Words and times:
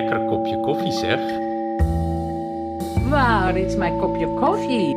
lekker 0.00 0.24
kopje 0.24 0.60
koffie, 0.60 0.92
zeg. 0.92 1.20
Waar 3.10 3.56
is 3.56 3.76
mijn 3.76 3.98
kopje 3.98 4.34
koffie? 4.34 4.96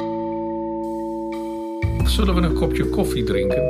Zullen 2.09 2.35
we 2.35 2.41
een 2.41 2.53
kopje 2.53 2.89
koffie 2.89 3.23
drinken? 3.23 3.63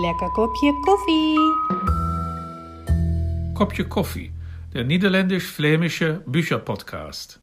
Lekker 0.00 0.30
kopje 0.30 0.72
koffie. 0.80 1.38
Kopje 3.54 3.86
koffie, 3.86 4.32
der 4.72 4.84
niederländisch-flämische 4.84 6.22
Bücherpodcast. 6.26 7.40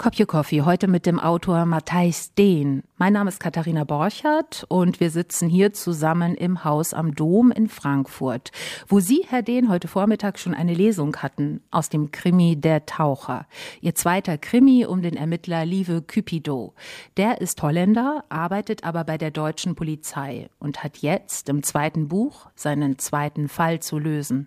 Kopje 0.00 0.26
Coffee, 0.26 0.62
heute 0.62 0.86
mit 0.86 1.06
dem 1.06 1.18
Autor 1.18 1.66
Matthijs 1.66 2.32
Dehn. 2.34 2.84
Mein 2.98 3.14
Name 3.14 3.30
ist 3.30 3.40
Katharina 3.40 3.82
Borchardt 3.82 4.64
und 4.68 5.00
wir 5.00 5.10
sitzen 5.10 5.48
hier 5.48 5.72
zusammen 5.72 6.36
im 6.36 6.62
Haus 6.62 6.94
am 6.94 7.16
Dom 7.16 7.50
in 7.50 7.68
Frankfurt, 7.68 8.52
wo 8.86 9.00
Sie, 9.00 9.26
Herr 9.28 9.42
Dehn, 9.42 9.68
heute 9.68 9.88
Vormittag 9.88 10.38
schon 10.38 10.54
eine 10.54 10.72
Lesung 10.72 11.16
hatten 11.16 11.64
aus 11.72 11.88
dem 11.88 12.12
Krimi 12.12 12.54
Der 12.54 12.86
Taucher. 12.86 13.48
Ihr 13.80 13.96
zweiter 13.96 14.38
Krimi 14.38 14.86
um 14.86 15.02
den 15.02 15.16
Ermittler 15.16 15.66
Lieve 15.66 16.00
Cupido. 16.00 16.74
Der 17.16 17.40
ist 17.40 17.60
Holländer, 17.60 18.22
arbeitet 18.28 18.84
aber 18.84 19.02
bei 19.02 19.18
der 19.18 19.32
deutschen 19.32 19.74
Polizei 19.74 20.48
und 20.60 20.84
hat 20.84 20.98
jetzt 20.98 21.48
im 21.48 21.64
zweiten 21.64 22.06
Buch 22.06 22.46
seinen 22.54 23.00
zweiten 23.00 23.48
Fall 23.48 23.80
zu 23.80 23.98
lösen. 23.98 24.46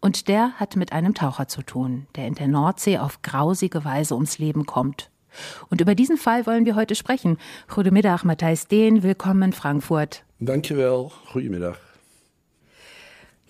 Und 0.00 0.28
der 0.28 0.52
hat 0.52 0.76
mit 0.76 0.92
einem 0.92 1.14
Taucher 1.14 1.48
zu 1.48 1.62
tun, 1.62 2.06
der 2.16 2.26
in 2.26 2.34
der 2.34 2.48
Nordsee 2.48 2.98
auf 2.98 3.22
grausige 3.22 3.84
Weise 3.84 4.14
ums 4.14 4.38
Leben 4.38 4.66
kommt. 4.66 5.10
Und 5.68 5.80
über 5.80 5.94
diesen 5.94 6.16
Fall 6.16 6.46
wollen 6.46 6.64
wir 6.64 6.74
heute 6.74 6.94
sprechen. 6.94 7.38
Goedemiddag, 7.68 8.24
Matthijs 8.24 8.66
Dehn. 8.66 9.02
Willkommen 9.02 9.42
in 9.42 9.52
Frankfurt. 9.52 10.24
Dankjewel. 10.40 11.10
Goedemiddag. 11.32 11.76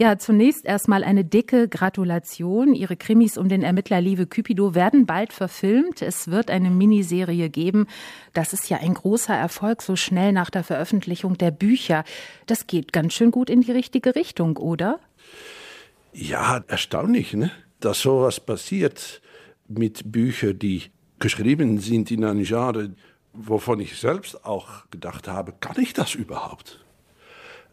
Ja, 0.00 0.16
zunächst 0.16 0.64
erstmal 0.64 1.04
eine 1.04 1.26
dicke 1.26 1.68
Gratulation. 1.68 2.74
Ihre 2.74 2.96
Krimis 2.96 3.36
um 3.36 3.50
den 3.50 3.62
Ermittler 3.62 4.00
Lieve 4.00 4.26
Cupido 4.26 4.74
werden 4.74 5.04
bald 5.04 5.34
verfilmt. 5.34 6.00
Es 6.00 6.30
wird 6.30 6.50
eine 6.50 6.70
Miniserie 6.70 7.50
geben. 7.50 7.86
Das 8.32 8.54
ist 8.54 8.70
ja 8.70 8.78
ein 8.78 8.94
großer 8.94 9.34
Erfolg, 9.34 9.82
so 9.82 9.96
schnell 9.96 10.32
nach 10.32 10.48
der 10.48 10.64
Veröffentlichung 10.64 11.36
der 11.36 11.50
Bücher. 11.50 12.04
Das 12.46 12.66
geht 12.66 12.94
ganz 12.94 13.12
schön 13.12 13.30
gut 13.30 13.50
in 13.50 13.60
die 13.60 13.72
richtige 13.72 14.14
Richtung, 14.14 14.56
oder? 14.56 15.00
Ja, 16.12 16.64
erstaunlich, 16.66 17.34
ne? 17.34 17.50
dass 17.80 18.00
sowas 18.00 18.40
passiert 18.40 19.22
mit 19.68 20.10
Büchern, 20.10 20.58
die 20.58 20.84
geschrieben 21.18 21.78
sind 21.78 22.10
in 22.10 22.24
einem 22.24 22.44
Genre, 22.44 22.94
wovon 23.32 23.80
ich 23.80 23.98
selbst 23.98 24.44
auch 24.44 24.90
gedacht 24.90 25.28
habe, 25.28 25.54
kann 25.60 25.80
ich 25.80 25.92
das 25.92 26.14
überhaupt? 26.14 26.84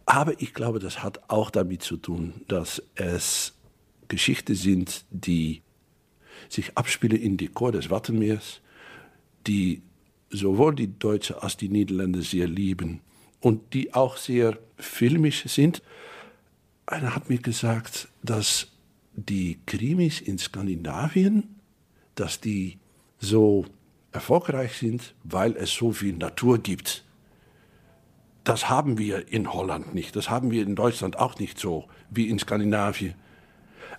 Aber 0.06 0.40
ich 0.42 0.54
glaube, 0.54 0.80
das 0.80 1.04
hat 1.04 1.30
auch 1.30 1.50
damit 1.50 1.82
zu 1.82 1.98
tun, 1.98 2.42
dass 2.48 2.82
es 2.96 3.54
Geschichten 4.08 4.56
sind, 4.56 5.04
die 5.10 5.62
sich 6.48 6.78
abspielen 6.78 7.20
in 7.20 7.38
Dekor 7.38 7.74
des 7.74 7.90
Wattenmeers, 7.90 8.62
die 9.48 9.82
sowohl 10.30 10.76
die 10.76 10.98
Deutschen 10.98 11.38
als 11.38 11.58
die 11.58 11.70
Niederländer 11.70 12.22
sehr 12.22 12.48
lieben 12.48 13.02
und 13.42 13.74
die 13.74 13.94
auch 13.94 14.18
sehr 14.18 14.58
filmisch 14.78 15.44
sind. 15.48 15.82
Einer 16.90 17.14
hat 17.14 17.30
mir 17.30 17.40
gesagt, 17.40 18.08
dass 18.24 18.70
die 19.14 19.60
Krimis 19.66 20.22
in 20.22 20.38
Skandinavien, 20.38 21.58
dass 22.16 22.40
die 22.40 22.80
so 23.20 23.66
erfolgreich 24.14 24.78
sind, 24.78 25.14
weil 25.26 25.58
es 25.58 25.74
so 25.74 25.92
viel 25.92 26.14
Natur 26.14 26.60
gibt. 26.60 27.04
Das 28.46 28.70
haben 28.70 28.98
wir 28.98 29.28
in 29.28 29.52
Holland 29.52 29.94
nicht, 29.94 30.16
das 30.16 30.30
haben 30.30 30.50
wir 30.50 30.64
in 30.64 30.78
Deutschland 30.78 31.20
auch 31.20 31.38
nicht 31.40 31.60
so 31.60 31.90
wie 32.10 32.30
in 32.30 32.40
Skandinavien. 32.40 33.16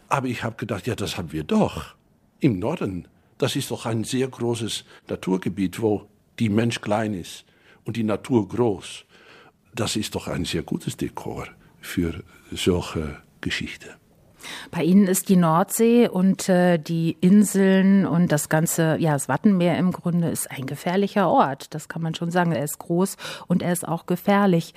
Aber 0.08 0.28
ich 0.28 0.42
habe 0.42 0.56
gedacht, 0.56 0.86
ja, 0.86 0.94
das 0.94 1.18
haben 1.18 1.30
wir 1.30 1.44
doch 1.44 1.94
im 2.40 2.58
Norden. 2.58 3.06
Das 3.36 3.54
ist 3.54 3.70
doch 3.70 3.84
ein 3.84 4.04
sehr 4.04 4.28
großes 4.28 4.86
Naturgebiet, 5.08 5.82
wo 5.82 6.08
die 6.38 6.48
Mensch 6.48 6.80
klein 6.80 7.12
ist 7.12 7.44
und 7.84 7.98
die 7.98 8.02
Natur 8.02 8.48
groß. 8.48 9.04
Das 9.74 9.94
ist 9.94 10.14
doch 10.14 10.26
ein 10.26 10.46
sehr 10.46 10.62
gutes 10.62 10.96
Dekor 10.96 11.48
für 11.88 12.22
solche 12.52 13.16
Geschichten. 13.40 13.88
Bei 14.70 14.82
Ihnen 14.82 15.06
ist 15.06 15.28
die 15.28 15.36
Nordsee 15.36 16.08
und 16.08 16.48
äh, 16.48 16.78
die 16.78 17.16
Inseln 17.20 18.06
und 18.06 18.30
das 18.30 18.48
ganze, 18.48 18.96
ja, 18.98 19.12
das 19.12 19.28
Wattenmeer 19.28 19.76
im 19.78 19.90
Grunde 19.90 20.28
ist 20.28 20.50
ein 20.50 20.66
gefährlicher 20.66 21.28
Ort. 21.28 21.74
Das 21.74 21.88
kann 21.88 22.02
man 22.02 22.14
schon 22.14 22.30
sagen. 22.30 22.52
Er 22.52 22.62
ist 22.62 22.78
groß 22.78 23.16
und 23.46 23.62
er 23.62 23.72
ist 23.72 23.88
auch 23.88 24.06
gefährlich. 24.06 24.74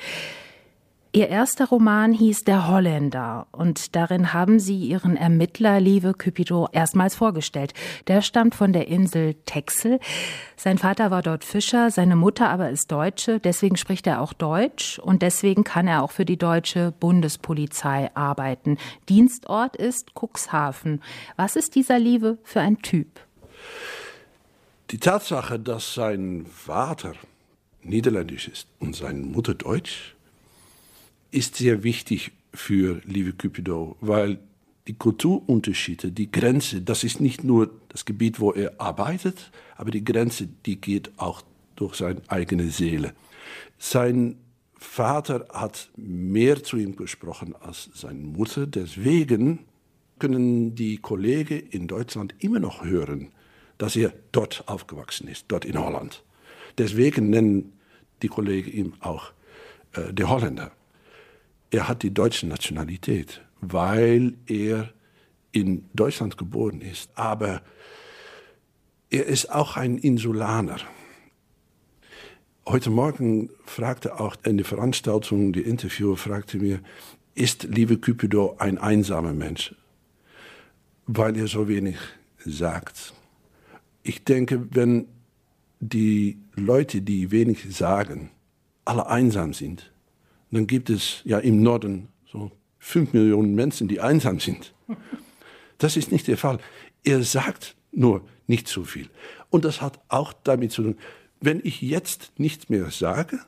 Ihr 1.13 1.27
erster 1.27 1.67
Roman 1.67 2.13
hieß 2.13 2.45
Der 2.45 2.69
Holländer 2.69 3.45
und 3.51 3.97
darin 3.97 4.31
haben 4.31 4.59
Sie 4.59 4.77
Ihren 4.77 5.17
Ermittler 5.17 5.81
Lieve 5.81 6.13
Cupido 6.13 6.69
erstmals 6.71 7.15
vorgestellt. 7.15 7.73
Der 8.07 8.21
stammt 8.21 8.55
von 8.55 8.71
der 8.71 8.87
Insel 8.87 9.33
Texel. 9.45 9.99
Sein 10.55 10.77
Vater 10.77 11.11
war 11.11 11.21
dort 11.21 11.43
Fischer, 11.43 11.91
seine 11.91 12.15
Mutter 12.15 12.47
aber 12.47 12.69
ist 12.69 12.89
Deutsche, 12.89 13.41
deswegen 13.41 13.75
spricht 13.75 14.07
er 14.07 14.21
auch 14.21 14.31
Deutsch 14.31 14.99
und 14.99 15.21
deswegen 15.21 15.65
kann 15.65 15.85
er 15.85 16.01
auch 16.01 16.11
für 16.11 16.23
die 16.23 16.37
deutsche 16.37 16.93
Bundespolizei 16.97 18.09
arbeiten. 18.15 18.77
Dienstort 19.09 19.75
ist 19.75 20.11
Cuxhaven. 20.15 21.03
Was 21.35 21.57
ist 21.57 21.75
dieser 21.75 21.99
Lieve 21.99 22.37
für 22.43 22.61
ein 22.61 22.81
Typ? 22.81 23.19
Die 24.91 24.97
Tatsache, 24.97 25.59
dass 25.59 25.93
sein 25.93 26.45
Vater 26.45 27.15
niederländisch 27.83 28.47
ist 28.47 28.69
und 28.79 28.95
seine 28.95 29.19
Mutter 29.19 29.55
deutsch, 29.55 30.15
ist 31.31 31.55
sehr 31.55 31.83
wichtig 31.83 32.31
für 32.53 33.01
Liebe 33.05 33.33
Cupido, 33.33 33.95
weil 34.01 34.39
die 34.87 34.93
Kulturunterschiede, 34.93 36.11
die 36.11 36.31
Grenze, 36.31 36.81
das 36.81 37.03
ist 37.03 37.21
nicht 37.21 37.43
nur 37.43 37.71
das 37.89 38.05
Gebiet, 38.05 38.39
wo 38.39 38.51
er 38.51 38.79
arbeitet, 38.79 39.51
aber 39.77 39.91
die 39.91 40.03
Grenze, 40.03 40.47
die 40.65 40.79
geht 40.79 41.11
auch 41.17 41.41
durch 41.75 41.95
seine 41.95 42.21
eigene 42.27 42.69
Seele. 42.69 43.13
Sein 43.77 44.37
Vater 44.75 45.47
hat 45.53 45.89
mehr 45.95 46.63
zu 46.63 46.77
ihm 46.77 46.95
gesprochen 46.95 47.55
als 47.61 47.89
seine 47.93 48.19
Mutter, 48.19 48.67
deswegen 48.67 49.59
können 50.19 50.75
die 50.75 50.97
Kollegen 50.97 51.61
in 51.69 51.87
Deutschland 51.87 52.35
immer 52.39 52.59
noch 52.59 52.83
hören, 52.83 53.29
dass 53.77 53.95
er 53.95 54.13
dort 54.31 54.67
aufgewachsen 54.67 55.27
ist, 55.27 55.45
dort 55.47 55.65
in 55.65 55.79
Holland. 55.79 56.23
Deswegen 56.77 57.29
nennen 57.29 57.73
die 58.21 58.27
Kollegen 58.27 58.71
ihn 58.71 58.93
auch 58.99 59.31
äh, 59.93 60.13
der 60.13 60.29
Holländer 60.29 60.71
er 61.71 61.87
hat 61.87 62.03
die 62.03 62.13
deutsche 62.13 62.47
Nationalität, 62.47 63.41
weil 63.61 64.33
er 64.45 64.93
in 65.51 65.85
Deutschland 65.93 66.37
geboren 66.37 66.81
ist. 66.81 67.09
Aber 67.15 67.61
er 69.09 69.25
ist 69.25 69.51
auch 69.51 69.77
ein 69.77 69.97
Insulaner. 69.97 70.77
Heute 72.65 72.89
Morgen 72.89 73.49
fragte 73.65 74.19
auch 74.19 74.35
in 74.45 74.57
der 74.57 74.65
Veranstaltung, 74.65 75.53
die 75.53 75.61
Interviewer 75.61 76.17
fragte 76.17 76.57
mir, 76.57 76.81
ist 77.33 77.63
liebe 77.63 77.97
Cupido 77.97 78.55
ein 78.59 78.77
einsamer 78.77 79.33
Mensch? 79.33 79.73
Weil 81.07 81.37
er 81.37 81.47
so 81.47 81.67
wenig 81.67 81.97
sagt. 82.45 83.13
Ich 84.03 84.23
denke, 84.23 84.67
wenn 84.71 85.07
die 85.79 86.37
Leute, 86.55 87.01
die 87.01 87.31
wenig 87.31 87.75
sagen, 87.75 88.29
alle 88.85 89.07
einsam 89.07 89.53
sind, 89.53 89.90
dann 90.51 90.67
gibt 90.67 90.89
es 90.89 91.21
ja 91.23 91.39
im 91.39 91.63
Norden 91.63 92.09
so 92.25 92.51
fünf 92.79 93.13
Millionen 93.13 93.55
Menschen, 93.55 93.87
die 93.87 94.01
einsam 94.01 94.39
sind. 94.39 94.73
Das 95.77 95.97
ist 95.97 96.11
nicht 96.11 96.27
der 96.27 96.37
Fall. 96.37 96.59
Er 97.03 97.23
sagt 97.23 97.75
nur 97.91 98.27
nicht 98.47 98.67
so 98.67 98.83
viel. 98.83 99.09
Und 99.49 99.65
das 99.65 99.81
hat 99.81 99.99
auch 100.09 100.33
damit 100.33 100.71
zu 100.71 100.83
tun, 100.83 100.97
wenn 101.39 101.61
ich 101.63 101.81
jetzt 101.81 102.31
nichts 102.37 102.69
mehr 102.69 102.91
sage, 102.91 103.39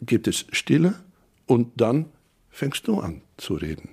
gibt 0.00 0.28
es 0.28 0.46
Stille 0.52 0.94
und 1.46 1.72
dann 1.80 2.06
fängst 2.50 2.86
du 2.86 3.00
an 3.00 3.22
zu 3.36 3.54
reden. 3.54 3.90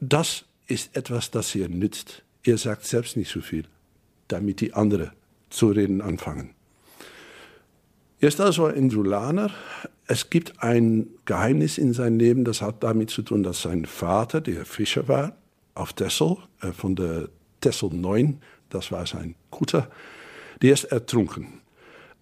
Das 0.00 0.44
ist 0.66 0.96
etwas, 0.96 1.30
das 1.30 1.54
er 1.54 1.68
nützt. 1.68 2.22
Er 2.44 2.58
sagt 2.58 2.84
selbst 2.84 3.16
nicht 3.16 3.30
so 3.30 3.40
viel, 3.40 3.66
damit 4.28 4.60
die 4.60 4.74
anderen 4.74 5.10
zu 5.50 5.68
reden 5.68 6.00
anfangen. 6.00 6.54
Er 8.20 8.28
ist 8.28 8.40
also 8.40 8.66
ein 8.66 8.76
Insulaner, 8.76 9.50
es 10.06 10.30
gibt 10.30 10.62
ein 10.62 11.06
Geheimnis 11.24 11.78
in 11.78 11.92
seinem 11.92 12.18
Leben, 12.18 12.44
das 12.44 12.60
hat 12.60 12.82
damit 12.82 13.10
zu 13.10 13.22
tun, 13.22 13.42
dass 13.42 13.62
sein 13.62 13.86
Vater, 13.86 14.40
der 14.40 14.64
Fischer 14.64 15.08
war, 15.08 15.36
auf 15.74 15.92
Texel, 15.92 16.36
äh, 16.60 16.72
von 16.72 16.96
der 16.96 17.28
Texel 17.60 17.90
9, 17.92 18.40
das 18.68 18.90
war 18.90 19.06
sein 19.06 19.34
Kutter, 19.50 19.90
der 20.60 20.72
ist 20.72 20.84
ertrunken. 20.84 21.60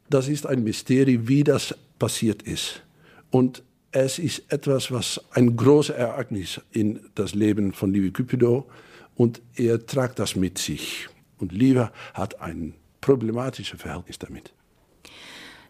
Das 0.09 0.29
ist 0.29 0.47
ein 0.47 0.63
Mysterium, 0.63 1.29
wie 1.29 1.45
das 1.45 1.75
passiert 1.99 2.43
ist. 2.43 2.83
Und 3.31 3.63
es 3.93 4.19
ist 4.19 4.53
etwas, 4.53 4.91
was 4.91 5.21
ein 5.33 5.57
großes 5.57 5.97
Ereignis 5.97 6.61
in 6.73 7.01
das 7.15 7.35
Leben 7.35 7.73
von 7.73 7.93
Liebe 7.93 8.11
Cupido 8.11 8.69
und 9.17 9.41
er 9.55 9.85
tragt 9.85 10.19
das 10.19 10.37
mit 10.37 10.59
sich. 10.59 11.09
Und 11.39 11.53
Liebe 11.53 11.91
hat 12.15 12.41
ein 12.41 12.75
problematisches 13.01 13.81
Verhältnis 13.81 14.19
damit. 14.19 14.53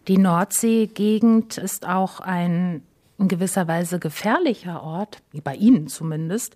Die 0.07 0.17
Nordseegegend 0.17 1.57
ist 1.57 1.87
auch 1.87 2.19
ein 2.19 2.83
in 3.21 3.27
gewisser 3.27 3.67
Weise 3.67 3.99
gefährlicher 3.99 4.83
Ort, 4.83 5.21
bei 5.43 5.55
Ihnen 5.55 5.87
zumindest. 5.87 6.55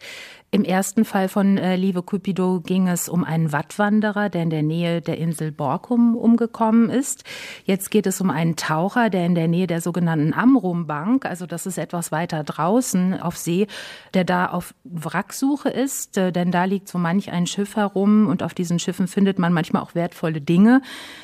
Im 0.56 0.64
ersten 0.64 1.04
Fall 1.04 1.28
von 1.28 1.58
äh, 1.58 1.76
Lieve 1.76 2.02
Cupido 2.02 2.62
ging 2.62 2.88
es 2.88 3.10
um 3.10 3.26
einen 3.26 3.52
Wattwanderer, 3.52 4.30
der 4.30 4.44
in 4.44 4.50
der 4.50 4.64
Nähe 4.64 5.02
der 5.02 5.18
Insel 5.18 5.52
Borkum 5.52 6.16
umgekommen 6.16 6.90
ist. 6.90 7.26
Jetzt 7.66 7.92
geht 7.92 8.08
es 8.08 8.22
um 8.22 8.30
einen 8.30 8.56
Taucher, 8.56 9.10
der 9.10 9.26
in 9.26 9.36
der 9.36 9.50
Nähe 9.50 9.68
der 9.68 9.82
sogenannten 9.82 10.34
Amrum-Bank, 10.34 11.26
also 11.26 11.46
das 11.46 11.66
ist 11.66 11.78
etwas 11.78 12.14
weiter 12.14 12.46
draußen 12.46 13.20
auf 13.20 13.36
See, 13.36 13.68
der 14.14 14.24
da 14.24 14.46
auf 14.46 14.74
Wracksuche 14.86 15.68
ist, 15.68 16.18
äh, 16.18 16.32
denn 16.32 16.52
da 16.52 16.64
liegt 16.64 16.88
so 16.88 16.98
manch 17.00 17.32
ein 17.32 17.48
Schiff 17.48 17.76
herum 17.76 18.28
und 18.28 18.42
auf 18.42 18.54
diesen 18.54 18.80
Schiffen 18.80 19.10
findet 19.10 19.40
man 19.40 19.52
manchmal 19.52 19.82
auch 19.84 19.94
wertvolle 19.94 20.40
Dinge. 20.40 20.82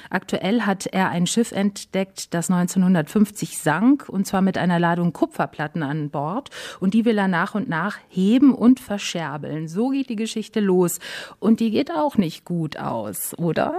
Aktuell 0.09 0.63
hat 0.63 0.88
er 0.88 1.09
ein 1.09 1.25
Schiff 1.25 1.53
entdeckt, 1.53 2.33
das 2.33 2.51
1950 2.51 3.59
sank, 3.59 4.09
und 4.09 4.27
zwar 4.27 4.41
mit 4.41 4.57
einer 4.57 4.77
Ladung 4.77 5.13
Kupferplatten 5.31 5.83
an 5.83 6.10
Bord. 6.10 6.50
Und 6.80 6.94
die 6.94 7.06
will 7.06 7.18
er 7.18 7.28
nach 7.28 7.56
und 7.56 7.69
nach 7.69 7.98
heben 8.10 8.54
und 8.54 8.80
verscherbeln. 8.80 9.68
So 9.68 9.89
geht 9.89 10.10
die 10.10 10.16
Geschichte 10.16 10.60
los. 10.60 11.00
Und 11.39 11.60
die 11.60 11.72
geht 11.72 11.92
auch 11.92 12.18
nicht 12.18 12.45
gut 12.45 12.78
aus, 12.78 13.38
oder? 13.38 13.74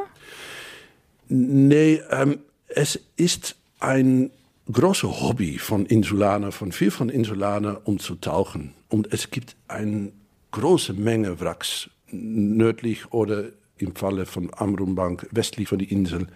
Nee, 1.28 2.00
ähm, 2.10 2.38
es 2.68 2.98
ist 3.16 3.56
ein 3.80 4.30
großes 4.70 5.22
Hobby 5.22 5.58
von 5.58 5.86
Insulaner, 5.86 6.52
von 6.52 6.72
viel 6.72 6.90
von 6.90 7.08
Insulaner, 7.08 7.80
um 7.84 7.98
zu 7.98 8.14
tauchen. 8.16 8.74
Und 8.88 9.12
es 9.12 9.30
gibt 9.30 9.56
eine 9.68 10.12
große 10.52 10.92
Menge 10.94 11.40
Wracks, 11.40 11.90
nördlich 12.10 13.12
oder 13.12 13.44
im 13.78 13.94
Falle 13.96 14.26
von 14.26 14.50
Amrumbank, 14.54 15.26
westlich 15.30 15.68
von 15.68 15.78
der 15.78 15.90
Insel. 15.90 16.28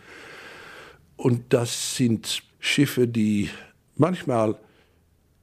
Und 1.16 1.52
das 1.52 1.96
sind 1.96 2.42
Schiffe, 2.58 3.06
die 3.06 3.50
manchmal 3.96 4.56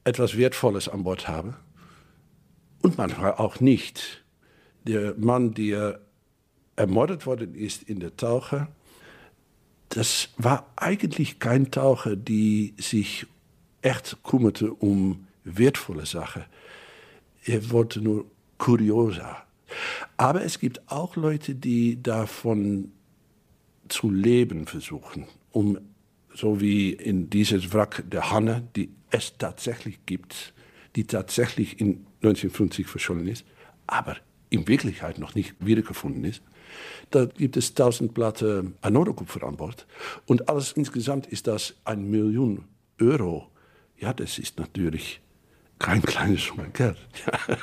etwas 0.04 0.36
Wertvolles 0.36 0.88
an 0.88 1.04
Bord 1.04 1.28
haben 1.28 1.56
und 2.82 2.98
manchmal 2.98 3.34
auch 3.34 3.60
nicht. 3.60 4.24
Der 4.84 5.14
Mann, 5.16 5.54
der 5.54 6.00
ermordet 6.76 7.26
worden 7.26 7.54
ist 7.54 7.82
in 7.82 8.00
der 8.00 8.16
Tauche, 8.16 8.68
das 9.88 10.28
war 10.36 10.70
eigentlich 10.76 11.38
kein 11.38 11.70
Taucher, 11.70 12.16
die 12.16 12.74
sich 12.78 13.26
echt 13.80 14.18
kümmerte 14.22 14.72
um 14.72 15.26
wertvolle 15.44 16.06
Sachen. 16.06 16.44
Er 17.44 17.70
wollte 17.70 18.00
nur 18.00 18.26
Kuriosa. 18.58 19.44
Aber 20.16 20.44
es 20.44 20.58
gibt 20.58 20.90
auch 20.90 21.16
Leute, 21.16 21.54
die 21.54 22.02
davon 22.02 22.92
zu 23.88 24.10
leben 24.10 24.66
versuchen, 24.66 25.26
um 25.50 25.78
so 26.34 26.60
wie 26.60 26.90
in 26.90 27.30
dieses 27.30 27.72
Wrack 27.72 28.04
der 28.10 28.30
Hanne, 28.30 28.66
die 28.74 28.90
es 29.14 29.38
tatsächlich 29.38 30.04
gibt, 30.06 30.52
die 30.96 31.06
tatsächlich 31.06 31.80
in 31.80 32.06
1950 32.22 32.86
verschollen 32.86 33.28
ist, 33.28 33.44
aber 33.86 34.16
in 34.50 34.66
Wirklichkeit 34.68 35.18
noch 35.18 35.34
nicht 35.34 35.54
wiedergefunden 35.60 36.24
ist. 36.24 36.42
Da 37.10 37.26
gibt 37.26 37.56
es 37.56 37.70
1000 37.70 38.12
Platte 38.12 38.72
Anorekupfer 38.80 39.44
an 39.44 39.56
Bord. 39.56 39.86
Und 40.26 40.48
alles 40.48 40.72
insgesamt 40.72 41.26
ist 41.26 41.46
das 41.46 41.74
ein 41.84 42.10
Million 42.10 42.64
Euro. 43.00 43.48
Ja, 43.96 44.12
das 44.12 44.38
ist 44.38 44.58
natürlich 44.58 45.20
kein 45.78 46.02
kleines 46.02 46.52
Geld. 46.72 46.98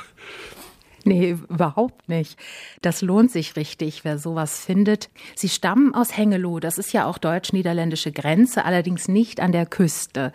Nee, 1.04 1.30
überhaupt 1.48 2.08
nicht. 2.08 2.38
Das 2.80 3.02
lohnt 3.02 3.32
sich 3.32 3.56
richtig, 3.56 4.04
wer 4.04 4.18
sowas 4.18 4.64
findet. 4.64 5.10
Sie 5.34 5.48
stammen 5.48 5.94
aus 5.96 6.16
Hengelo, 6.16 6.60
das 6.60 6.78
ist 6.78 6.92
ja 6.92 7.06
auch 7.06 7.18
deutsch-niederländische 7.18 8.12
Grenze, 8.12 8.64
allerdings 8.64 9.08
nicht 9.08 9.40
an 9.40 9.50
der 9.50 9.66
Küste. 9.66 10.32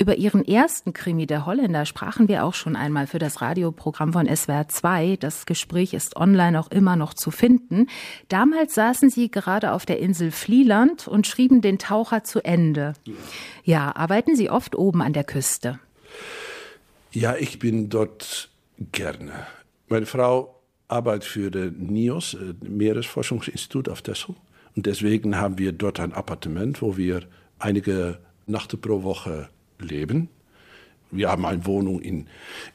Über 0.00 0.16
ihren 0.16 0.42
ersten 0.48 0.94
Krimi, 0.94 1.26
der 1.26 1.44
Holländer, 1.44 1.84
sprachen 1.84 2.26
wir 2.26 2.44
auch 2.46 2.54
schon 2.54 2.74
einmal 2.74 3.06
für 3.06 3.18
das 3.18 3.42
Radioprogramm 3.42 4.14
von 4.14 4.34
SWR 4.34 4.66
2. 4.66 5.16
Das 5.20 5.44
Gespräch 5.44 5.92
ist 5.92 6.16
online 6.16 6.58
auch 6.58 6.70
immer 6.70 6.96
noch 6.96 7.12
zu 7.12 7.30
finden. 7.30 7.86
Damals 8.28 8.74
saßen 8.74 9.10
sie 9.10 9.30
gerade 9.30 9.72
auf 9.72 9.84
der 9.84 9.98
Insel 9.98 10.30
Flieland 10.30 11.06
und 11.06 11.26
schrieben 11.26 11.60
den 11.60 11.78
Taucher 11.78 12.24
zu 12.24 12.42
Ende. 12.42 12.94
Ja, 13.62 13.94
arbeiten 13.94 14.36
Sie 14.36 14.48
oft 14.48 14.74
oben 14.74 15.02
an 15.02 15.12
der 15.12 15.24
Küste? 15.24 15.78
Ja, 17.12 17.36
ich 17.36 17.58
bin 17.58 17.90
dort 17.90 18.48
gerne. 18.92 19.32
Meine 19.88 20.06
Frau 20.06 20.62
arbeitet 20.88 21.24
für 21.24 21.50
das 21.50 21.72
NIOS, 21.76 22.34
äh, 22.34 22.54
Meeresforschungsinstitut 22.66 23.90
auf 23.90 24.00
Texel. 24.00 24.34
Und 24.74 24.86
deswegen 24.86 25.36
haben 25.36 25.58
wir 25.58 25.72
dort 25.72 26.00
ein 26.00 26.14
Appartement, 26.14 26.80
wo 26.80 26.96
wir 26.96 27.24
einige 27.58 28.18
Nächte 28.46 28.78
pro 28.78 29.02
Woche 29.02 29.50
leben. 29.80 30.28
Wir 31.10 31.28
haben 31.30 31.44
eine 31.44 31.66
Wohnung 31.66 32.00
in, 32.00 32.26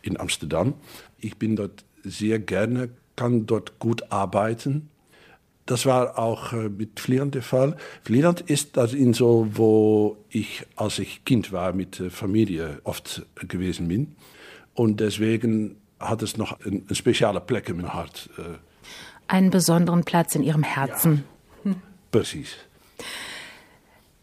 in 0.02 0.20
Amsterdam. 0.20 0.74
Ich 1.20 1.38
bin 1.38 1.56
dort 1.56 1.86
sehr 2.04 2.40
gerne, 2.40 2.90
kann 3.16 3.46
dort 3.46 3.80
gut 3.80 4.12
arbeiten. 4.12 4.90
Das 5.66 5.86
war 5.86 6.20
auch 6.20 6.54
äh, 6.54 6.70
mit 6.70 7.00
Vlieland 7.00 7.34
der 7.34 7.42
Fall. 7.42 7.76
Vlieland 8.04 8.42
ist 8.42 8.78
das 8.78 8.92
so, 8.92 9.48
wo 9.54 10.18
ich, 10.30 10.66
als 10.76 11.00
ich 11.00 11.26
Kind 11.26 11.52
war, 11.52 11.74
mit 11.74 12.00
der 12.00 12.12
Familie 12.12 12.80
oft 12.84 13.26
gewesen 13.48 13.88
bin. 13.88 14.16
Und 14.76 15.00
deswegen 15.00 15.78
hat 16.00 16.22
es 16.22 16.38
noch 16.38 16.60
een, 16.66 16.84
een 16.88 16.96
speciale 16.96 17.42
plek 17.42 17.70
in 17.70 17.76
mijn 17.76 17.88
hart. 17.88 18.30
Uh, 18.38 18.46
Einen 19.28 19.50
besonderen 19.50 20.04
Platz 20.04 20.36
in 20.36 20.44
Ihrem 20.44 20.64
Herzen. 20.64 21.26
Ja, 21.64 21.72
precies. 22.12 22.65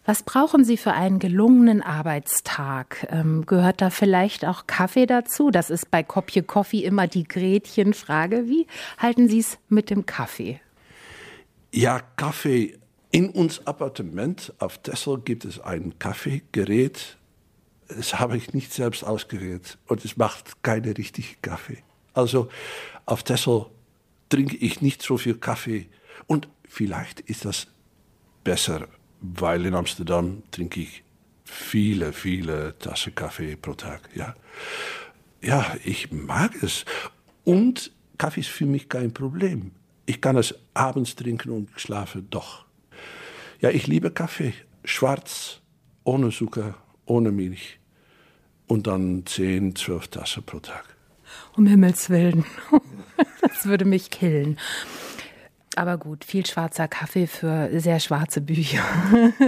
Was 0.05 0.25
brauchen 0.25 0.65
Sie 0.65 0.77
für 0.77 0.93
einen 0.93 1.21
gelungenen 1.21 1.81
Arbeitstag? 1.81 3.07
Ähm, 3.11 3.47
gehört 3.47 3.81
da 3.81 3.91
vielleicht 3.91 4.45
auch 4.45 4.67
Kaffee 4.67 5.07
dazu? 5.07 5.53
Das 5.53 5.71
ist 5.71 5.93
bei 5.93 6.03
Kopje 6.03 6.43
Coffee 6.43 6.85
immer 6.85 7.07
die 7.07 7.23
Gretchenfrage. 7.23 8.49
Wie 8.49 8.67
halten 8.99 9.29
Sie 9.29 9.39
es 9.39 9.59
mit 9.69 9.91
dem 9.91 10.05
Kaffee? 10.05 10.61
Ja, 11.71 12.01
Kaffee. 12.17 12.79
In 13.13 13.31
uns 13.31 13.67
Appartement 13.67 14.53
auf 14.59 14.79
Tessel 14.79 15.21
gibt 15.21 15.45
es 15.45 15.61
ein 15.61 15.99
Kaffeegerät, 15.99 17.19
das 17.89 18.19
habe 18.19 18.39
ich 18.39 18.55
nicht 18.55 18.73
selbst 18.73 19.05
ausgewählt 19.05 19.77
und 19.87 20.03
es 20.05 20.17
macht 20.17 20.63
keine 20.63 20.97
richtige 20.97 21.37
Kaffee. 21.43 21.79
Also 22.15 22.49
auf 23.05 23.23
Tessel 23.23 23.67
trinke 24.31 24.57
ich 24.57 24.81
nicht 24.81 25.03
so 25.03 25.19
viel 25.19 25.35
Kaffee 25.35 25.89
und 26.27 26.49
vielleicht 26.67 27.21
ist 27.21 27.45
das 27.45 27.67
besser, 28.45 28.89
weil 29.23 29.65
in 29.65 29.75
Amsterdam 29.75 30.43
trinke 30.51 30.81
ich 30.81 31.05
viele, 31.45 32.13
viele 32.13 32.77
Tassen 32.79 33.15
Kaffee 33.15 33.57
pro 33.57 33.75
Tag. 33.75 34.09
Ja, 34.15 34.35
ja 35.41 35.77
ich 35.85 36.13
mag 36.13 36.63
es. 36.63 36.85
Und 37.45 37.93
Kaffee 38.19 38.41
ist 38.41 38.51
für 38.51 38.67
mich 38.67 38.89
kein 38.89 39.15
Problem. 39.15 39.73
Ich 40.07 40.21
kann 40.21 40.37
es 40.37 40.55
abends 40.75 41.15
trinken 41.15 41.51
und 41.51 41.71
schlafe 41.77 42.23
doch. 42.23 42.65
Ja, 43.61 43.71
ich 43.71 43.87
liebe 43.87 44.11
Kaffee. 44.11 44.53
Schwarz, 44.85 45.61
ohne 46.03 46.31
Zucker, 46.31 46.75
ohne 47.07 47.31
Milch 47.31 47.79
und 48.67 48.87
dann 48.87 49.25
10, 49.25 49.77
12 49.77 50.09
Tassen 50.09 50.43
pro 50.43 50.59
Tag. 50.59 50.97
Um 51.57 51.67
Himmels 51.67 52.11
Willen. 52.11 52.45
Das 53.41 53.67
würde 53.67 53.85
mich 53.85 54.11
killen. 54.11 54.59
Aber 55.77 55.99
gut, 55.99 56.25
viel 56.25 56.47
schwarzer 56.47 56.89
Kaffee 56.89 57.27
für 57.27 57.69
sehr 57.81 58.01
schwarze 58.01 58.41
Bücher. 58.41 58.83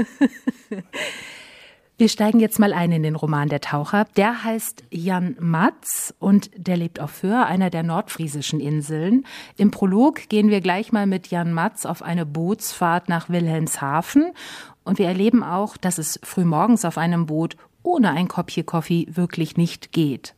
Wir 1.97 2.09
steigen 2.09 2.41
jetzt 2.41 2.59
mal 2.59 2.73
ein 2.73 2.91
in 2.91 3.05
den 3.05 3.15
Roman 3.15 3.49
Der 3.49 3.61
Taucher. 3.61 4.05
Der 4.17 4.43
heißt 4.43 4.83
Jan 4.91 5.37
Matz 5.39 6.13
und 6.19 6.51
der 6.57 6.77
lebt 6.77 6.99
auf 6.99 7.13
Föhr, 7.13 7.47
einer 7.47 7.71
der 7.71 7.85
nordfriesischen 7.85 8.59
Inseln. 8.59 9.25
Im 9.57 9.71
Prolog 9.71 10.29
gehen 10.29 10.51
wir 10.51 10.61
gleich 10.61 10.91
mal 10.91 11.07
mit 11.07 11.29
Jan 11.29 11.53
Matz 11.53 11.87
auf 11.87 12.03
eine 12.03 12.27
Bootsfahrt 12.27 13.09
nach 13.09 13.29
Wilhelmshaven 13.29 14.33
und 14.83 14.99
wir 14.99 15.07
erleben 15.07 15.45
auch, 15.45 15.77
dass 15.77 15.99
es 15.99 16.19
frühmorgens 16.25 16.85
auf 16.85 16.99
einem 16.99 17.27
Boot 17.27 17.57
ohne 17.85 18.11
ein 18.11 18.27
Kopje 18.27 18.65
Kaffee 18.65 19.07
wirklich 19.09 19.57
nicht 19.57 19.93
geht. 19.93 20.35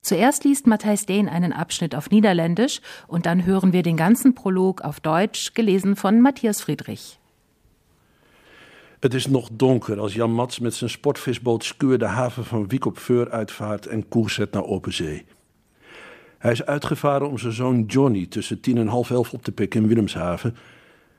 Zuerst 0.00 0.44
liest 0.44 0.66
Matthijs 0.66 1.06
Dehn 1.06 1.28
einen 1.28 1.52
Abschnitt 1.52 1.94
auf 1.94 2.10
Niederländisch 2.10 2.80
und 3.06 3.26
dann 3.26 3.44
hören 3.44 3.72
wir 3.72 3.82
den 3.82 3.96
ganzen 3.96 4.34
Prolog 4.34 4.80
auf 4.80 5.00
Deutsch, 5.00 5.54
gelesen 5.54 5.96
von 5.96 6.20
Matthias 6.20 6.62
Friedrich. 6.62 7.18
Het 9.00 9.14
is 9.14 9.26
nog 9.26 9.48
donker 9.52 9.98
als 9.98 10.14
Jan 10.14 10.32
Mats 10.32 10.58
met 10.58 10.74
zijn 10.74 10.90
sportvisboot 10.90 11.64
Skuur 11.64 11.98
de 11.98 12.04
haven 12.04 12.44
van 12.44 12.68
Wiek 12.68 12.84
op 12.84 12.98
Veur 12.98 13.30
uitvaart 13.30 13.86
en 13.86 14.08
koers 14.08 14.34
zet 14.34 14.52
naar 14.52 14.64
open 14.64 14.92
zee. 14.92 15.24
Hij 16.38 16.52
is 16.52 16.64
uitgevaren 16.64 17.28
om 17.28 17.38
zijn 17.38 17.52
zoon 17.52 17.84
Johnny 17.86 18.26
tussen 18.26 18.60
tien 18.60 18.78
en 18.78 18.86
half 18.86 19.10
elf 19.10 19.32
op 19.32 19.42
te 19.42 19.52
pikken 19.52 19.82
in 19.82 19.88
Willemshaven. 19.88 20.56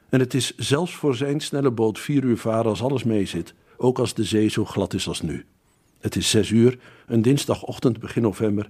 En 0.10 0.20
het 0.20 0.34
is 0.34 0.56
zelfs 0.56 0.96
voor 0.96 1.16
zijn 1.16 1.40
snelle 1.40 1.72
boot 1.72 2.00
vier 2.00 2.24
uur 2.24 2.38
varen 2.38 2.66
als 2.66 2.84
alles 2.84 3.04
meezit, 3.04 3.54
ook 3.78 4.00
als 4.00 4.14
de 4.14 4.24
zee 4.24 4.48
zo 4.48 4.66
glad 4.66 4.94
is 4.94 5.08
als 5.08 5.22
nu. 5.22 5.46
Het 6.00 6.16
is 6.16 6.30
zes 6.30 6.50
uur, 6.50 6.80
een 7.06 7.22
dinsdagochtend 7.22 8.00
begin 8.00 8.22
november, 8.22 8.70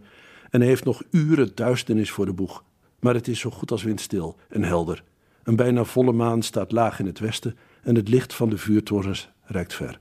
en 0.50 0.60
hij 0.60 0.70
heeft 0.70 0.86
nog 0.86 1.04
uren 1.12 1.52
duisternis 1.56 2.12
voor 2.12 2.26
de 2.26 2.34
boeg. 2.34 2.64
Maar 3.00 3.14
het 3.14 3.28
is 3.28 3.40
zo 3.40 3.50
goed 3.50 3.72
als 3.72 3.84
windstil 3.84 4.38
en 4.50 4.64
helder. 4.64 5.04
Een 5.44 5.56
bijna 5.56 5.84
volle 5.84 6.12
maan 6.12 6.42
staat 6.42 6.72
laag 6.72 7.00
in 7.00 7.06
het 7.06 7.20
westen 7.20 7.58
en 7.84 7.96
het 7.96 8.10
licht 8.10 8.34
van 8.34 8.50
de 8.50 8.58
vuurtorens 8.58 9.30
reikt 9.44 9.74
ver. 9.74 10.00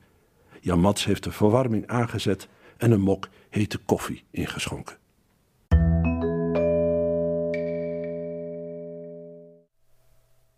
Jan 0.60 0.80
Mats 0.80 1.04
heeft 1.04 1.24
de 1.24 1.32
verwarming 1.32 1.86
aangezet 1.86 2.48
en 2.76 2.90
een 2.90 3.00
mok 3.00 3.28
hete 3.48 3.78
koffie 3.78 4.24
ingeschonken. 4.30 4.96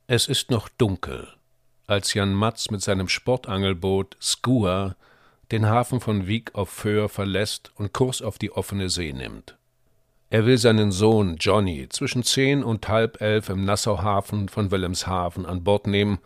Es 0.07 0.27
ist 0.27 0.49
noch 0.49 0.69
dunkel, 0.77 1.27
als 1.87 2.13
Jan 2.13 2.35
Matz 2.35 2.69
mit 2.69 2.83
seinem 2.83 3.09
Sportangelboot 3.09 4.17
Skua 4.19 4.97
den 5.51 5.67
Hafen 5.67 6.01
von 6.01 6.27
Wiek 6.27 6.55
auf 6.55 6.69
Föhr 6.69 7.09
verlässt 7.09 7.73
und 7.77 7.93
Kurs 7.93 8.23
auf 8.23 8.39
die 8.39 8.53
offene 8.53 8.91
See 8.91 9.13
nimmt. 9.13 9.57
Er 10.31 10.45
will 10.45 10.59
seinen 10.59 10.93
Sohn 10.93 11.37
Johnny 11.37 11.89
zwischen 11.89 12.23
zehn 12.23 12.63
und 12.63 12.87
halb 12.89 13.23
elf 13.23 13.49
im 13.49 13.65
Nassauhafen 13.65 14.49
von 14.49 14.71
Wilhelmshaven 14.71 15.47
an 15.47 15.65
Bord 15.65 15.87
nehmen, 15.87 16.19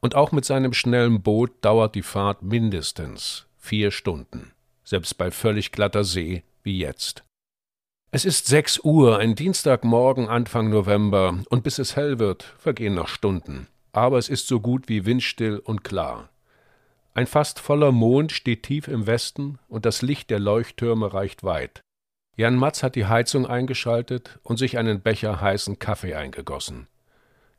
und 0.00 0.14
auch 0.14 0.30
mit 0.30 0.44
seinem 0.44 0.74
schnellen 0.74 1.22
Boot 1.22 1.50
dauert 1.60 1.96
die 1.96 2.02
Fahrt 2.02 2.42
mindestens 2.42 3.46
vier 3.58 3.90
Stunden, 3.90 4.52
selbst 4.84 5.18
bei 5.18 5.32
völlig 5.32 5.72
glatter 5.72 6.04
See 6.04 6.44
wie 6.62 6.78
jetzt. 6.78 7.24
Es 8.12 8.24
ist 8.24 8.46
sechs 8.46 8.78
Uhr, 8.78 9.18
ein 9.18 9.34
Dienstagmorgen 9.34 10.28
Anfang 10.28 10.70
November, 10.70 11.42
und 11.50 11.64
bis 11.64 11.80
es 11.80 11.96
hell 11.96 12.20
wird, 12.20 12.44
vergehen 12.58 12.94
noch 12.94 13.08
Stunden. 13.08 13.66
Aber 13.90 14.18
es 14.18 14.28
ist 14.28 14.46
so 14.46 14.60
gut 14.60 14.88
wie 14.88 15.04
windstill 15.04 15.58
und 15.58 15.82
klar. 15.82 16.30
Ein 17.14 17.26
fast 17.26 17.58
voller 17.60 17.92
Mond 17.92 18.32
steht 18.32 18.62
tief 18.62 18.88
im 18.88 19.06
Westen, 19.06 19.58
und 19.68 19.86
das 19.86 20.02
Licht 20.02 20.30
der 20.30 20.38
Leuchttürme 20.38 21.12
reicht 21.12 21.42
weit. 21.42 21.82
Jan 22.36 22.54
Matz 22.54 22.84
hat 22.84 22.94
die 22.94 23.06
Heizung 23.06 23.46
eingeschaltet 23.46 24.38
und 24.44 24.58
sich 24.58 24.78
einen 24.78 25.00
Becher 25.00 25.40
heißen 25.40 25.80
Kaffee 25.80 26.14
eingegossen. 26.14 26.86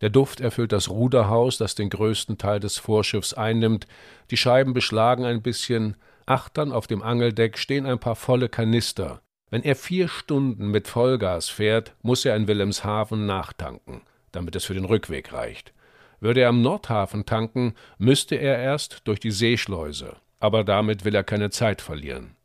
Der 0.02 0.10
Duft 0.10 0.40
erfüllt 0.40 0.72
das 0.72 0.90
Ruderhaus, 0.90 1.58
das 1.58 1.76
den 1.76 1.90
größten 1.90 2.38
Teil 2.38 2.62
des 2.62 2.78
Vorschiffs 2.78 3.34
einnimmt, 3.34 3.88
die 4.32 4.38
Scheiben 4.38 4.74
beschlagen 4.74 5.26
ein 5.26 5.42
bisschen, 5.42 5.98
achtern 6.26 6.72
auf 6.72 6.88
dem 6.88 7.02
Angeldeck 7.02 7.58
stehen 7.58 7.86
ein 7.86 8.00
paar 8.00 8.16
volle 8.16 8.48
Kanister. 8.48 9.22
Wenn 9.50 9.64
er 9.64 9.76
vier 9.76 10.08
Stunden 10.08 10.70
mit 10.70 10.88
Vollgas 10.88 11.50
fährt, 11.50 11.96
muss 12.02 12.24
er 12.24 12.36
in 12.36 12.48
Wilhelmshaven 12.48 13.26
nachtanken, 13.26 14.02
damit 14.32 14.56
es 14.56 14.64
für 14.64 14.76
den 14.76 14.86
Rückweg 14.86 15.34
reicht. 15.34 15.74
Würde 16.20 16.42
er 16.42 16.50
am 16.50 16.62
Nordhafen 16.62 17.26
tanken, 17.26 17.74
müsste 17.98 18.36
er 18.36 18.58
erst 18.60 19.02
durch 19.06 19.20
die 19.20 19.32
Seeschleuse, 19.32 20.16
aber 20.40 20.64
damit 20.64 21.06
will 21.06 21.16
er 21.16 21.24
keine 21.24 21.50
Zeit 21.50 21.82
verlieren. 21.82 22.36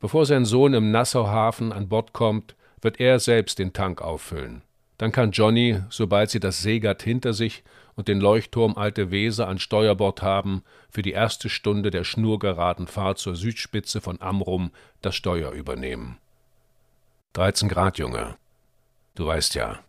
Bevor 0.00 0.26
sein 0.26 0.44
Sohn 0.44 0.74
im 0.74 0.90
Nassauhafen 0.90 1.72
an 1.72 1.88
Bord 1.88 2.12
kommt, 2.12 2.54
wird 2.80 3.00
er 3.00 3.18
selbst 3.18 3.58
den 3.58 3.72
Tank 3.72 4.00
auffüllen. 4.00 4.62
Dann 4.96 5.12
kann 5.12 5.30
Johnny, 5.30 5.80
sobald 5.90 6.30
sie 6.30 6.40
das 6.40 6.62
Seegatt 6.62 7.02
hinter 7.02 7.32
sich 7.32 7.62
und 7.94 8.08
den 8.08 8.20
Leuchtturm 8.20 8.76
Alte 8.76 9.10
Weser 9.10 9.48
an 9.48 9.58
Steuerbord 9.58 10.22
haben, 10.22 10.62
für 10.90 11.02
die 11.02 11.12
erste 11.12 11.48
Stunde 11.48 11.90
der 11.90 12.04
schnurgeraden 12.04 12.86
Fahrt 12.86 13.18
zur 13.18 13.34
Südspitze 13.34 14.00
von 14.00 14.20
Amrum 14.20 14.70
das 15.02 15.16
Steuer 15.16 15.52
übernehmen. 15.52 16.18
13 17.34 17.68
Grad, 17.68 17.98
Junge. 17.98 18.36
Du 19.14 19.26
weißt 19.26 19.54
ja. 19.54 19.80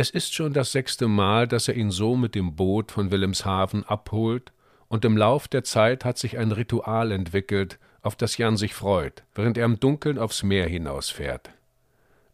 Es 0.00 0.10
ist 0.10 0.32
schon 0.32 0.52
das 0.52 0.70
sechste 0.70 1.08
Mal, 1.08 1.48
dass 1.48 1.66
er 1.66 1.74
ihn 1.74 1.90
so 1.90 2.14
mit 2.14 2.36
dem 2.36 2.54
Boot 2.54 2.92
von 2.92 3.10
Wilhelmshaven 3.10 3.82
abholt, 3.82 4.52
und 4.86 5.04
im 5.04 5.16
Lauf 5.16 5.48
der 5.48 5.64
Zeit 5.64 6.04
hat 6.04 6.18
sich 6.18 6.38
ein 6.38 6.52
Ritual 6.52 7.10
entwickelt, 7.10 7.80
auf 8.02 8.14
das 8.14 8.38
Jan 8.38 8.56
sich 8.56 8.74
freut, 8.74 9.24
während 9.34 9.58
er 9.58 9.64
im 9.64 9.80
Dunkeln 9.80 10.16
aufs 10.16 10.44
Meer 10.44 10.68
hinausfährt. 10.68 11.50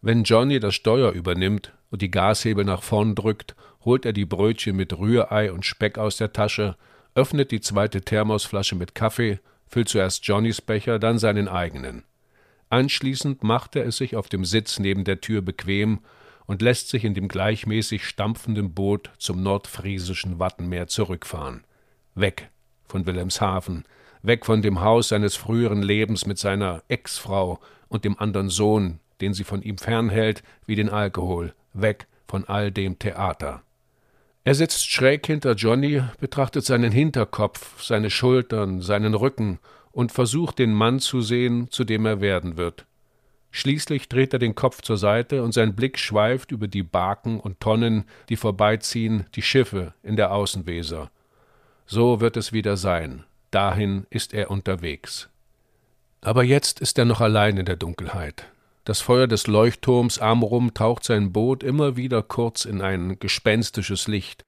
Wenn 0.02 0.25
Johnny 0.25 0.61
das 0.61 0.75
Steuer 0.75 1.12
übernimmt 1.12 1.73
und 1.90 2.02
die 2.02 2.11
Gashebel 2.11 2.66
nach 2.66 2.83
vorn 2.83 3.14
drückt, 3.14 3.56
holt 3.83 4.04
er 4.04 4.12
die 4.12 4.26
Brötchen 4.26 4.76
mit 4.76 4.99
Rührei 4.99 5.50
und 5.50 5.64
Speck 5.64 5.97
aus 5.97 6.18
der 6.18 6.35
Tasche, 6.35 6.76
öffnet 7.14 7.50
die 7.50 7.62
zweite 7.62 8.02
Thermosflasche 8.02 8.76
mit 8.76 8.94
Kaffee, 8.94 9.38
füllt 9.68 9.88
zuerst 9.88 10.26
Johnnys 10.26 10.61
Becher, 10.61 10.99
dann 10.99 11.18
seinen 11.18 11.49
eigenen. 11.49 12.04
Anschließend 12.68 13.42
macht 13.42 13.75
er 13.75 13.87
es 13.87 13.97
sich 13.97 14.16
auf 14.16 14.28
dem 14.28 14.44
Sitz 14.44 14.78
neben 14.78 15.04
der 15.04 15.23
Tür 15.23 15.40
bequem 15.40 16.00
und 16.46 16.62
lässt 16.62 16.88
sich 16.88 17.04
in 17.04 17.14
dem 17.14 17.28
gleichmäßig 17.28 18.06
stampfenden 18.06 18.74
Boot 18.74 19.10
zum 19.18 19.42
nordfriesischen 19.42 20.38
Wattenmeer 20.38 20.86
zurückfahren. 20.86 21.64
Weg 22.14 22.50
von 22.86 23.06
Wilhelmshaven, 23.06 23.84
weg 24.22 24.46
von 24.46 24.62
dem 24.62 24.80
Haus 24.80 25.08
seines 25.08 25.36
früheren 25.36 25.82
Lebens 25.82 26.26
mit 26.26 26.38
seiner 26.38 26.82
Ex-Frau 26.88 27.60
und 27.88 28.04
dem 28.04 28.18
anderen 28.18 28.48
Sohn, 28.48 29.00
den 29.20 29.34
sie 29.34 29.44
von 29.44 29.62
ihm 29.62 29.78
fernhält 29.78 30.42
wie 30.66 30.76
den 30.76 30.88
Alkohol, 30.88 31.54
weg 31.72 32.06
von 32.26 32.44
all 32.44 32.70
dem 32.70 32.98
Theater. 32.98 33.62
Er 34.44 34.54
sitzt 34.54 34.90
schräg 34.90 35.26
hinter 35.26 35.54
Johnny, 35.54 36.02
betrachtet 36.20 36.66
seinen 36.66 36.92
Hinterkopf, 36.92 37.82
seine 37.82 38.10
Schultern, 38.10 38.82
seinen 38.82 39.14
Rücken 39.14 39.58
und 39.90 40.12
versucht 40.12 40.58
den 40.58 40.74
Mann 40.74 41.00
zu 41.00 41.22
sehen, 41.22 41.70
zu 41.70 41.84
dem 41.84 42.04
er 42.04 42.20
werden 42.20 42.58
wird. 42.58 42.84
Schließlich 43.56 44.08
dreht 44.08 44.32
er 44.32 44.40
den 44.40 44.56
Kopf 44.56 44.82
zur 44.82 44.96
Seite 44.96 45.44
und 45.44 45.54
sein 45.54 45.76
Blick 45.76 45.96
schweift 45.96 46.50
über 46.50 46.66
die 46.66 46.82
Barken 46.82 47.38
und 47.38 47.61
Tonnen, 47.61 48.02
die 48.28 48.34
vorbeiziehen, 48.34 49.26
die 49.37 49.42
Schiffe 49.42 49.94
in 50.02 50.16
der 50.16 50.32
Außenweser. 50.32 51.08
So 51.87 52.20
wird 52.20 52.37
es 52.37 52.52
wieder 52.52 52.76
sein. 52.76 53.23
Dahin 53.52 54.08
ist 54.11 54.34
er 54.34 54.50
unterwegs. 54.50 55.28
Aber 56.20 56.42
jetzt 56.42 56.80
ist 56.80 56.99
er 56.99 57.04
noch 57.04 57.20
allein 57.20 57.56
in 57.56 57.64
der 57.64 57.76
Dunkelheit. 57.76 58.46
Das 58.82 59.00
Feuer 59.00 59.28
des 59.28 59.46
Leuchtturms 59.46 60.18
armrum 60.18 60.75
taucht 60.75 61.04
sein 61.04 61.32
Boot 61.32 61.62
immer 61.62 61.96
wieder 61.96 62.25
kurz 62.25 62.64
in 62.64 62.82
ein 62.82 63.20
gespenstisches 63.20 64.08
Licht. 64.08 64.42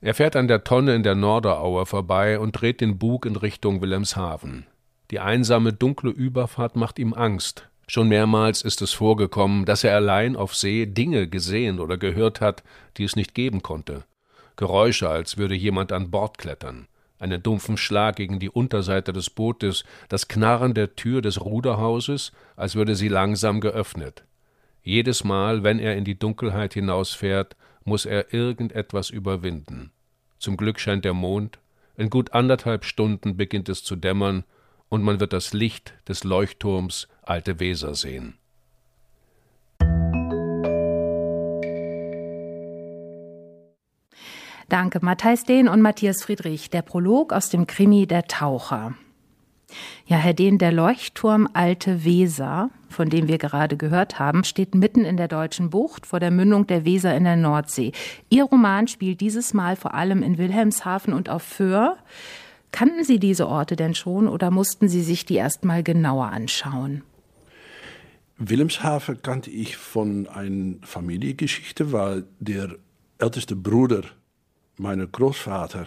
Er 0.00 0.14
fährt 0.14 0.34
an 0.34 0.48
der 0.48 0.64
Tonne 0.64 0.96
in 0.96 1.04
der 1.04 1.14
Norderauer 1.14 1.86
vorbei 1.86 2.40
und 2.40 2.60
dreht 2.60 2.80
den 2.80 2.98
Bug 2.98 3.26
in 3.26 3.36
Richtung 3.36 3.80
Wilhelmshaven. 3.80 4.66
Die 5.12 5.20
einsame, 5.20 5.72
dunkle 5.72 6.10
Überfahrt 6.10 6.74
macht 6.74 6.98
ihm 6.98 7.14
Angst. 7.14 7.69
Schon 7.90 8.06
mehrmals 8.06 8.62
ist 8.62 8.82
es 8.82 8.92
vorgekommen, 8.92 9.64
dass 9.64 9.82
er 9.82 9.96
allein 9.96 10.36
auf 10.36 10.54
See 10.54 10.86
Dinge 10.86 11.26
gesehen 11.26 11.80
oder 11.80 11.98
gehört 11.98 12.40
hat, 12.40 12.62
die 12.96 13.02
es 13.02 13.16
nicht 13.16 13.34
geben 13.34 13.62
konnte. 13.62 14.04
Geräusche, 14.54 15.08
als 15.08 15.38
würde 15.38 15.56
jemand 15.56 15.90
an 15.90 16.08
Bord 16.08 16.38
klettern, 16.38 16.86
einen 17.18 17.42
dumpfen 17.42 17.76
Schlag 17.76 18.14
gegen 18.14 18.38
die 18.38 18.48
Unterseite 18.48 19.12
des 19.12 19.28
Bootes, 19.28 19.82
das 20.08 20.28
Knarren 20.28 20.72
der 20.72 20.94
Tür 20.94 21.20
des 21.20 21.44
Ruderhauses, 21.44 22.30
als 22.54 22.76
würde 22.76 22.94
sie 22.94 23.08
langsam 23.08 23.60
geöffnet. 23.60 24.22
Jedes 24.84 25.24
Mal, 25.24 25.64
wenn 25.64 25.80
er 25.80 25.96
in 25.96 26.04
die 26.04 26.16
Dunkelheit 26.16 26.74
hinausfährt, 26.74 27.56
muss 27.82 28.06
er 28.06 28.32
irgendetwas 28.32 29.10
überwinden. 29.10 29.90
Zum 30.38 30.56
Glück 30.56 30.78
scheint 30.78 31.04
der 31.04 31.14
Mond, 31.14 31.58
in 31.96 32.08
gut 32.08 32.34
anderthalb 32.34 32.84
Stunden 32.84 33.36
beginnt 33.36 33.68
es 33.68 33.82
zu 33.82 33.96
dämmern, 33.96 34.44
und 34.90 35.02
man 35.02 35.20
wird 35.20 35.32
das 35.32 35.54
Licht 35.54 35.94
des 36.06 36.24
Leuchtturms 36.24 37.08
Alte 37.22 37.58
Weser 37.58 37.94
sehen. 37.94 38.34
Danke, 44.68 45.00
Matthijs 45.02 45.44
Dehn 45.44 45.68
und 45.68 45.80
Matthias 45.80 46.22
Friedrich. 46.22 46.70
Der 46.70 46.82
Prolog 46.82 47.32
aus 47.32 47.48
dem 47.48 47.66
Krimi 47.66 48.06
Der 48.06 48.24
Taucher. 48.24 48.94
Ja, 50.06 50.16
Herr 50.16 50.34
Dehn, 50.34 50.58
der 50.58 50.72
Leuchtturm 50.72 51.48
Alte 51.52 52.04
Weser, 52.04 52.70
von 52.88 53.08
dem 53.08 53.28
wir 53.28 53.38
gerade 53.38 53.76
gehört 53.76 54.18
haben, 54.18 54.44
steht 54.44 54.74
mitten 54.74 55.04
in 55.04 55.16
der 55.16 55.28
deutschen 55.28 55.70
Bucht 55.70 56.06
vor 56.06 56.20
der 56.20 56.30
Mündung 56.30 56.66
der 56.66 56.84
Weser 56.84 57.16
in 57.16 57.24
der 57.24 57.36
Nordsee. 57.36 57.92
Ihr 58.28 58.44
Roman 58.44 58.88
spielt 58.88 59.20
dieses 59.20 59.54
Mal 59.54 59.76
vor 59.76 59.94
allem 59.94 60.22
in 60.22 60.38
Wilhelmshaven 60.38 61.14
und 61.14 61.28
auf 61.28 61.42
Föhr. 61.42 61.96
Kannten 62.72 63.04
Sie 63.04 63.18
diese 63.18 63.48
Orte 63.48 63.76
denn 63.76 63.94
schon 63.94 64.28
oder 64.28 64.50
mussten 64.50 64.88
Sie 64.88 65.02
sich 65.02 65.24
die 65.24 65.34
erst 65.34 65.64
mal 65.64 65.82
genauer 65.82 66.26
anschauen? 66.26 67.02
Wilhelmshaven 68.38 69.20
kannte 69.20 69.50
ich 69.50 69.76
von 69.76 70.26
einer 70.26 70.76
Familiengeschichte, 70.82 71.92
weil 71.92 72.24
der 72.38 72.76
älteste 73.18 73.54
Bruder 73.54 74.02
meiner 74.78 75.06
Großvater 75.06 75.86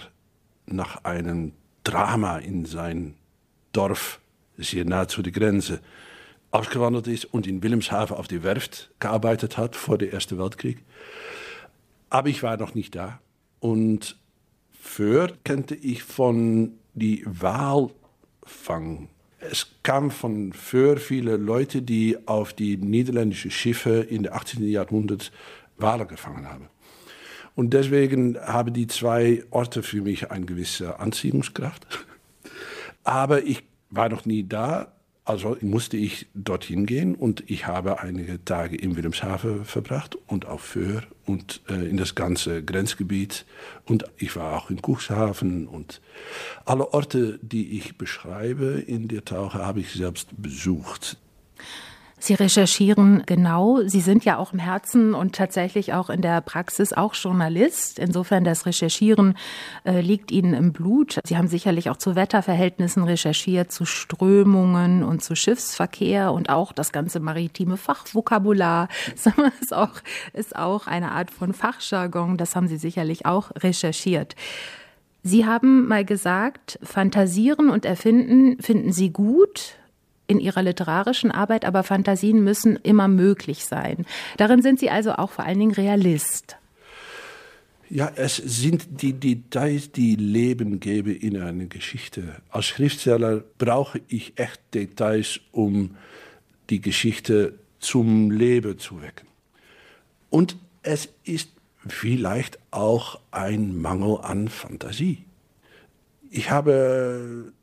nach 0.67 1.03
einem 1.03 1.53
Drama 1.83 2.37
in 2.37 2.65
sein 2.65 3.15
Dorf, 3.71 4.21
sehr 4.57 4.85
nah 4.85 5.07
zu 5.07 5.23
der 5.23 5.33
Grenze, 5.33 5.79
ausgewandert 6.51 7.07
ist 7.07 7.25
und 7.25 7.47
in 7.47 7.63
Wilhelmshaven 7.63 8.15
auf 8.15 8.27
die 8.27 8.43
Werft 8.43 8.91
gearbeitet 8.99 9.57
hat 9.57 9.75
vor 9.75 9.97
dem 9.97 10.11
Ersten 10.11 10.37
Weltkrieg. 10.37 10.83
Aber 12.11 12.29
ich 12.29 12.43
war 12.43 12.57
noch 12.57 12.75
nicht 12.75 12.93
da. 12.93 13.19
Und 13.59 14.15
Föhr 14.85 15.31
kannte 15.43 15.73
ich 15.75 16.03
von 16.03 16.73
die 16.93 17.23
Walfang. 17.25 19.07
Es 19.39 19.71
kam 19.81 20.11
von 20.11 20.53
Föhr 20.53 20.97
viele 20.97 21.37
Leute, 21.37 21.81
die 21.81 22.17
auf 22.27 22.53
die 22.53 22.77
niederländischen 22.77 23.49
Schiffe 23.49 24.01
in 24.01 24.23
den 24.23 24.33
18. 24.33 24.61
Jahrhundert 24.67 25.31
Wale 25.77 26.05
gefangen 26.05 26.47
haben. 26.47 26.67
Und 27.55 27.73
deswegen 27.73 28.37
haben 28.37 28.73
die 28.73 28.85
zwei 28.85 29.43
Orte 29.49 29.81
für 29.83 30.01
mich 30.01 30.29
eine 30.29 30.45
gewisse 30.45 30.99
Anziehungskraft. 30.99 31.87
Aber 33.03 33.41
ich 33.43 33.63
war 33.89 34.09
noch 34.09 34.25
nie 34.25 34.43
da. 34.43 34.92
Also 35.25 35.55
musste 35.61 35.95
ich 35.95 36.27
dorthin 36.33 36.85
gehen 36.85 37.15
und 37.15 37.49
ich 37.49 37.65
habe 37.65 38.01
einige 38.01 38.43
Tage 38.43 38.75
in 38.75 38.97
Wilhelmshaven 38.97 39.63
verbracht 39.63 40.17
und 40.27 40.45
auf 40.45 40.61
Föhr 40.61 41.03
und 41.25 41.61
äh, 41.69 41.87
in 41.87 41.95
das 41.95 42.13
ganze 42.13 42.61
Grenzgebiet. 42.61 43.45
Und 43.85 44.03
ich 44.17 44.35
war 44.35 44.57
auch 44.57 44.69
in 44.69 44.81
Cuxhaven 44.81 45.67
und 45.67 46.01
alle 46.65 46.93
Orte, 46.93 47.39
die 47.41 47.77
ich 47.77 47.97
beschreibe 47.97 48.83
in 48.85 49.07
der 49.07 49.23
Tauche, 49.23 49.65
habe 49.65 49.79
ich 49.79 49.93
selbst 49.93 50.27
besucht. 50.35 51.17
Sie 52.23 52.35
recherchieren 52.35 53.23
genau. 53.25 53.81
Sie 53.85 53.99
sind 53.99 54.23
ja 54.23 54.37
auch 54.37 54.53
im 54.53 54.59
Herzen 54.59 55.13
und 55.13 55.35
tatsächlich 55.35 55.91
auch 55.91 56.09
in 56.09 56.21
der 56.21 56.39
Praxis 56.39 56.93
auch 56.93 57.15
Journalist. 57.15 57.99
Insofern 57.99 58.45
das 58.45 58.65
Recherchieren 58.65 59.37
äh, 59.83 59.99
liegt 59.99 60.31
Ihnen 60.31 60.53
im 60.53 60.71
Blut. 60.71 61.19
Sie 61.25 61.35
haben 61.35 61.49
sicherlich 61.49 61.89
auch 61.89 61.97
zu 61.97 62.15
Wetterverhältnissen 62.15 63.03
recherchiert, 63.03 63.73
zu 63.73 63.83
Strömungen 63.83 65.03
und 65.03 65.21
zu 65.21 65.35
Schiffsverkehr 65.35 66.31
und 66.31 66.49
auch 66.49 66.71
das 66.71 66.93
ganze 66.93 67.19
maritime 67.19 67.75
Fachvokabular. 67.75 68.87
Das 69.23 69.33
ist 69.61 69.73
auch, 69.73 69.91
ist 70.31 70.55
auch 70.55 70.87
eine 70.87 71.11
Art 71.11 71.29
von 71.29 71.53
Fachjargon. 71.53 72.37
Das 72.37 72.55
haben 72.55 72.69
Sie 72.69 72.77
sicherlich 72.77 73.25
auch 73.25 73.51
recherchiert. 73.57 74.35
Sie 75.23 75.45
haben 75.45 75.89
mal 75.89 76.05
gesagt, 76.05 76.79
Fantasieren 76.83 77.69
und 77.69 77.83
Erfinden 77.83 78.61
finden 78.61 78.93
Sie 78.93 79.11
gut, 79.11 79.77
in 80.27 80.39
ihrer 80.39 80.61
literarischen 80.61 81.31
Arbeit, 81.31 81.65
aber 81.65 81.83
Fantasien 81.83 82.43
müssen 82.43 82.77
immer 82.77 83.07
möglich 83.07 83.65
sein. 83.65 84.05
Darin 84.37 84.61
sind 84.61 84.79
Sie 84.79 84.89
also 84.89 85.13
auch 85.13 85.31
vor 85.31 85.45
allen 85.45 85.59
Dingen 85.59 85.73
Realist. 85.73 86.57
Ja, 87.89 88.11
es 88.15 88.37
sind 88.37 89.01
die 89.01 89.13
Details, 89.13 89.91
die 89.91 90.15
Leben 90.15 90.79
geben 90.79 91.15
in 91.15 91.37
einer 91.37 91.65
Geschichte. 91.65 92.41
Als 92.49 92.65
Schriftsteller 92.65 93.43
brauche 93.57 94.01
ich 94.07 94.33
echt 94.37 94.61
Details, 94.73 95.41
um 95.51 95.95
die 96.69 96.81
Geschichte 96.81 97.53
zum 97.79 98.31
Leben 98.31 98.79
zu 98.79 99.01
wecken. 99.01 99.27
Und 100.29 100.57
es 100.81 101.09
ist 101.23 101.51
vielleicht 101.87 102.57
auch 102.71 103.19
ein 103.31 103.77
Mangel 103.79 104.19
an 104.21 104.47
Fantasie. 104.47 105.25
Ich 106.31 106.49
habe 106.49 107.53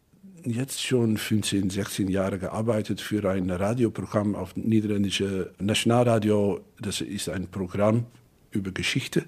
jetzt 0.44 0.82
schon 0.82 1.16
15, 1.16 1.70
16 1.70 2.08
Jahre 2.08 2.38
gearbeitet 2.38 3.00
für 3.00 3.28
ein 3.30 3.50
Radioprogramm 3.50 4.34
auf 4.34 4.56
niederländische 4.56 5.52
Nationalradio. 5.58 6.60
Das 6.80 7.00
ist 7.00 7.28
ein 7.28 7.48
Programm 7.48 8.06
über 8.50 8.70
Geschichte. 8.70 9.24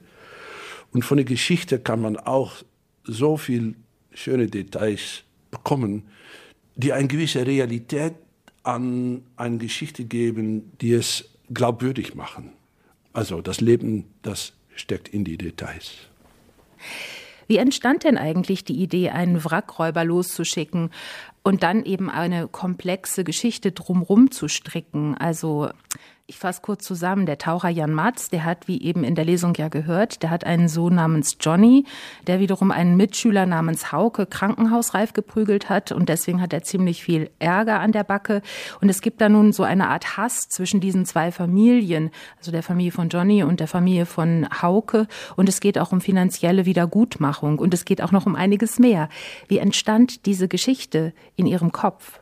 Und 0.93 1.05
von 1.05 1.17
der 1.17 1.25
Geschichte 1.25 1.79
kann 1.79 2.01
man 2.01 2.17
auch 2.17 2.57
so 3.05 3.37
viel 3.37 3.75
schöne 4.13 4.47
Details 4.47 5.25
bekommen, 5.51 6.05
die 6.77 6.93
eine 6.93 7.09
gewisse 7.09 7.47
Realität 7.47 8.15
an 8.63 9.23
eine 9.37 9.59
Geschichte 9.59 10.05
geben, 10.05 10.73
die 10.81 10.93
es 10.93 11.31
glaubwürdig 11.53 12.15
machen. 12.15 12.53
Also 13.13 13.41
das 13.41 13.61
Leben, 13.61 14.05
das 14.23 14.53
steckt 14.75 15.09
in 15.09 15.25
die 15.25 15.37
Details. 15.37 15.93
Wie 17.47 17.57
entstand 17.57 18.05
denn 18.05 18.19
eigentlich 18.19 18.65
die 18.65 18.81
Idee, 18.81 19.11
einen 19.11 19.45
Wrackräuber 19.45 20.05
loszuschicken 20.05 20.91
und 21.43 21.63
dann 21.63 21.85
eben 21.85 22.11
eine 22.11 22.49
komplexe 22.49 23.25
Geschichte 23.25 23.73
drumrum 23.73 24.31
zu 24.31 24.49
stricken? 24.49 25.17
Also 25.17 25.71
ich 26.33 26.39
fasse 26.39 26.63
kurz 26.63 26.85
zusammen. 26.85 27.27
Der 27.27 27.37
Taucher 27.37 27.69
Jan 27.69 27.93
Matz, 27.93 28.31
der 28.31 28.45
hat, 28.45 28.67
wie 28.67 28.81
eben 28.81 29.05
in 29.05 29.15
der 29.15 29.25
Lesung 29.25 29.55
ja 29.55 29.69
gehört, 29.69 30.23
der 30.23 30.31
hat 30.31 30.45
einen 30.45 30.69
Sohn 30.69 30.95
namens 30.95 31.37
Johnny, 31.39 31.85
der 32.27 32.41
wiederum 32.41 32.71
einen 32.71 32.97
Mitschüler 32.97 33.45
namens 33.45 33.93
Hauke 33.93 34.25
krankenhausreif 34.25 35.13
geprügelt 35.13 35.69
hat 35.69 35.93
und 35.93 36.09
deswegen 36.09 36.41
hat 36.41 36.55
er 36.55 36.63
ziemlich 36.63 37.03
viel 37.03 37.29
Ärger 37.39 37.81
an 37.81 37.93
der 37.93 38.05
Backe. 38.05 38.41
Und 38.81 38.89
es 38.89 39.03
gibt 39.03 39.21
da 39.21 39.29
nun 39.29 39.53
so 39.53 39.63
eine 39.63 39.89
Art 39.89 40.17
Hass 40.17 40.49
zwischen 40.49 40.81
diesen 40.81 41.05
zwei 41.05 41.33
Familien, 41.33 42.11
also 42.39 42.51
der 42.51 42.63
Familie 42.63 42.93
von 42.93 43.11
Johnny 43.11 43.43
und 43.43 43.61
der 43.61 43.69
Familie 43.69 44.07
von 44.07 44.49
Hauke. 44.63 45.09
Und 45.37 45.51
es 45.51 45.61
geht 45.61 45.79
auch 45.79 45.93
um 45.93 46.01
finanzielle 46.01 46.65
Wiedergutmachung 46.65 47.59
und 47.59 47.75
es 47.75 47.85
geht 47.85 48.01
auch 48.01 48.13
noch 48.13 48.25
um 48.25 48.37
einiges 48.37 48.79
mehr. 48.79 49.11
Wie 49.49 49.59
entstand 49.59 50.25
diese 50.25 50.49
Geschichte 50.49 51.13
in 51.37 51.47
Ihrem 51.47 51.73
Kopf? 51.73 52.21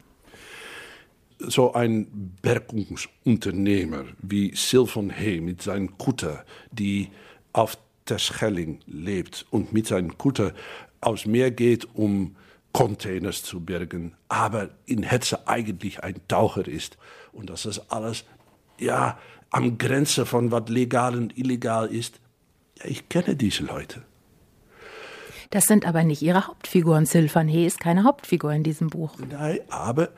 so 1.41 1.73
ein 1.73 2.37
Bergungsunternehmer 2.43 4.05
wie 4.21 4.55
Sylvan 4.55 5.11
Hay 5.11 5.41
mit 5.41 5.63
seinem 5.63 5.97
Kutter, 5.99 6.45
die 6.71 7.09
auf 7.53 7.79
der 8.09 8.19
Schelling 8.19 8.81
lebt 8.87 9.47
und 9.51 9.73
mit 9.73 9.87
seinem 9.87 10.19
Kutter 10.19 10.53
aufs 11.01 11.27
Meer 11.27 11.51
geht, 11.51 11.89
um 11.95 12.37
Containers 12.73 13.43
zu 13.43 13.61
bergen, 13.61 14.15
aber 14.29 14.71
in 14.87 15.03
Hetze 15.03 15.49
eigentlich 15.49 16.05
ein 16.05 16.21
Taucher 16.29 16.69
ist. 16.69 16.99
Und 17.33 17.51
dass 17.51 17.65
das 17.65 17.91
alles, 17.91 18.25
ja, 18.79 19.19
am 19.51 19.79
Grenze 19.79 20.27
von 20.27 20.53
was 20.53 20.69
legal 20.69 21.17
und 21.17 21.37
illegal 21.37 21.89
ist. 21.89 22.21
Ja, 22.79 22.85
ich 22.87 23.09
kenne 23.09 23.35
diese 23.35 23.65
Leute. 23.65 24.03
Das 25.51 25.67
sind 25.67 25.85
aber 25.85 26.05
nicht 26.05 26.23
Ihre 26.23 26.47
Hauptfiguren. 26.47 27.07
Sylvan 27.07 27.49
Hay 27.49 27.67
ist 27.67 27.81
keine 27.81 28.05
Hauptfigur 28.05 28.53
in 28.53 28.63
diesem 28.63 28.89
Buch. 28.89 29.17
Nein, 29.31 29.61
aber 29.69 30.11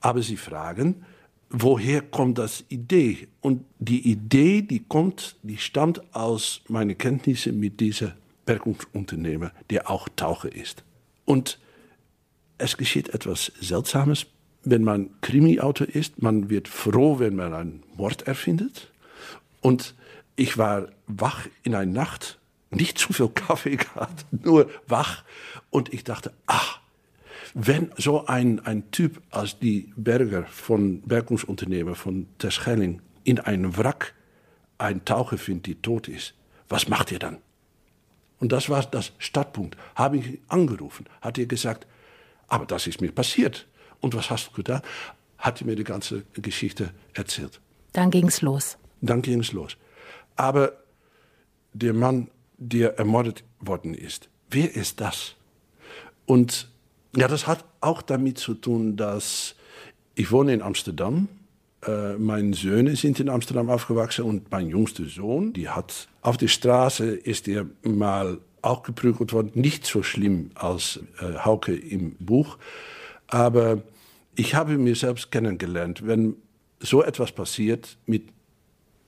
aber 0.00 0.22
sie 0.22 0.36
fragen, 0.36 1.04
woher 1.50 2.02
kommt 2.02 2.38
das 2.38 2.64
Idee? 2.68 3.28
Und 3.40 3.64
die 3.78 4.10
Idee, 4.10 4.62
die 4.62 4.80
kommt, 4.80 5.36
die 5.42 5.58
stammt 5.58 6.14
aus 6.14 6.62
meinen 6.68 6.96
Kenntnissen 6.96 7.58
mit 7.58 7.80
diesem 7.80 8.12
Bergungsunternehmer, 8.46 9.52
der 9.70 9.90
auch 9.90 10.08
Taucher 10.16 10.54
ist. 10.54 10.84
Und 11.24 11.58
es 12.58 12.76
geschieht 12.76 13.10
etwas 13.10 13.52
Seltsames, 13.60 14.26
wenn 14.64 14.82
man 14.82 15.10
Krimi-Autor 15.20 15.88
ist. 15.88 16.22
Man 16.22 16.50
wird 16.50 16.68
froh, 16.68 17.18
wenn 17.18 17.36
man 17.36 17.54
einen 17.54 17.82
Mord 17.96 18.22
erfindet. 18.22 18.90
Und 19.60 19.94
ich 20.36 20.58
war 20.58 20.88
wach 21.06 21.46
in 21.62 21.74
einer 21.74 21.90
Nacht, 21.90 22.37
nicht 22.70 22.98
zu 22.98 23.12
viel 23.12 23.28
Kaffee 23.28 23.76
gehabt, 23.76 24.26
nur 24.44 24.70
wach. 24.86 25.24
Und 25.70 25.92
ich 25.92 26.04
dachte, 26.04 26.32
ach, 26.46 26.80
wenn 27.54 27.92
so 27.96 28.26
ein, 28.26 28.60
ein 28.60 28.90
Typ 28.90 29.22
als 29.30 29.58
die 29.58 29.92
Berger 29.96 30.44
von 30.44 31.02
Bergungsunternehmer 31.02 31.94
von 31.94 32.26
Terschelling 32.38 33.00
in 33.24 33.40
einem 33.40 33.76
Wrack 33.76 34.14
einen 34.76 35.04
Taucher 35.04 35.38
findet, 35.38 35.66
die 35.66 35.74
tot 35.76 36.08
ist, 36.08 36.34
was 36.68 36.88
macht 36.88 37.10
ihr 37.10 37.18
dann? 37.18 37.38
Und 38.38 38.52
das 38.52 38.68
war 38.68 38.82
das 38.84 39.12
Startpunkt. 39.18 39.76
Habe 39.94 40.18
ich 40.18 40.40
angerufen, 40.48 41.06
hat 41.20 41.38
er 41.38 41.46
gesagt, 41.46 41.86
aber 42.46 42.66
das 42.66 42.86
ist 42.86 43.00
mir 43.00 43.12
passiert. 43.12 43.66
Und 44.00 44.14
was 44.14 44.30
hast 44.30 44.48
du 44.48 44.52
getan? 44.52 44.82
Hat 45.38 45.64
mir 45.64 45.74
die 45.74 45.84
ganze 45.84 46.24
Geschichte 46.34 46.92
erzählt. 47.14 47.60
Dann 47.92 48.10
ging 48.10 48.28
es 48.28 48.42
los. 48.42 48.78
Dann 49.00 49.22
ging 49.22 49.40
es 49.40 49.52
los. 49.52 49.76
Aber 50.36 50.72
der 51.72 51.94
Mann, 51.94 52.28
der 52.58 52.98
ermordet 52.98 53.44
worden 53.60 53.94
ist, 53.94 54.28
wer 54.50 54.74
ist 54.74 55.00
das? 55.00 55.36
Und 56.26 56.68
ja, 57.16 57.28
das 57.28 57.46
hat 57.46 57.64
auch 57.80 58.02
damit 58.02 58.38
zu 58.38 58.54
tun, 58.54 58.96
dass 58.96 59.54
ich 60.14 60.30
wohne 60.30 60.52
in 60.52 60.62
Amsterdam. 60.62 61.28
Äh, 61.86 62.14
meine 62.14 62.54
Söhne 62.54 62.96
sind 62.96 63.20
in 63.20 63.28
Amsterdam 63.28 63.70
aufgewachsen 63.70 64.24
und 64.24 64.50
mein 64.50 64.68
jüngster 64.68 65.06
Sohn, 65.06 65.52
die 65.52 65.68
hat 65.68 66.08
auf 66.22 66.36
der 66.36 66.48
Straße 66.48 67.06
ist 67.06 67.48
er 67.48 67.66
mal 67.82 68.38
auch 68.60 68.82
geprügelt 68.82 69.32
worden. 69.32 69.52
Nicht 69.54 69.86
so 69.86 70.02
schlimm 70.02 70.50
als 70.54 71.00
äh, 71.20 71.38
Hauke 71.38 71.74
im 71.74 72.16
Buch, 72.18 72.58
aber 73.28 73.82
ich 74.34 74.54
habe 74.54 74.76
mir 74.76 74.96
selbst 74.96 75.30
kennengelernt, 75.30 76.06
wenn 76.06 76.36
so 76.80 77.02
etwas 77.02 77.32
passiert 77.32 77.96
mit 78.06 78.28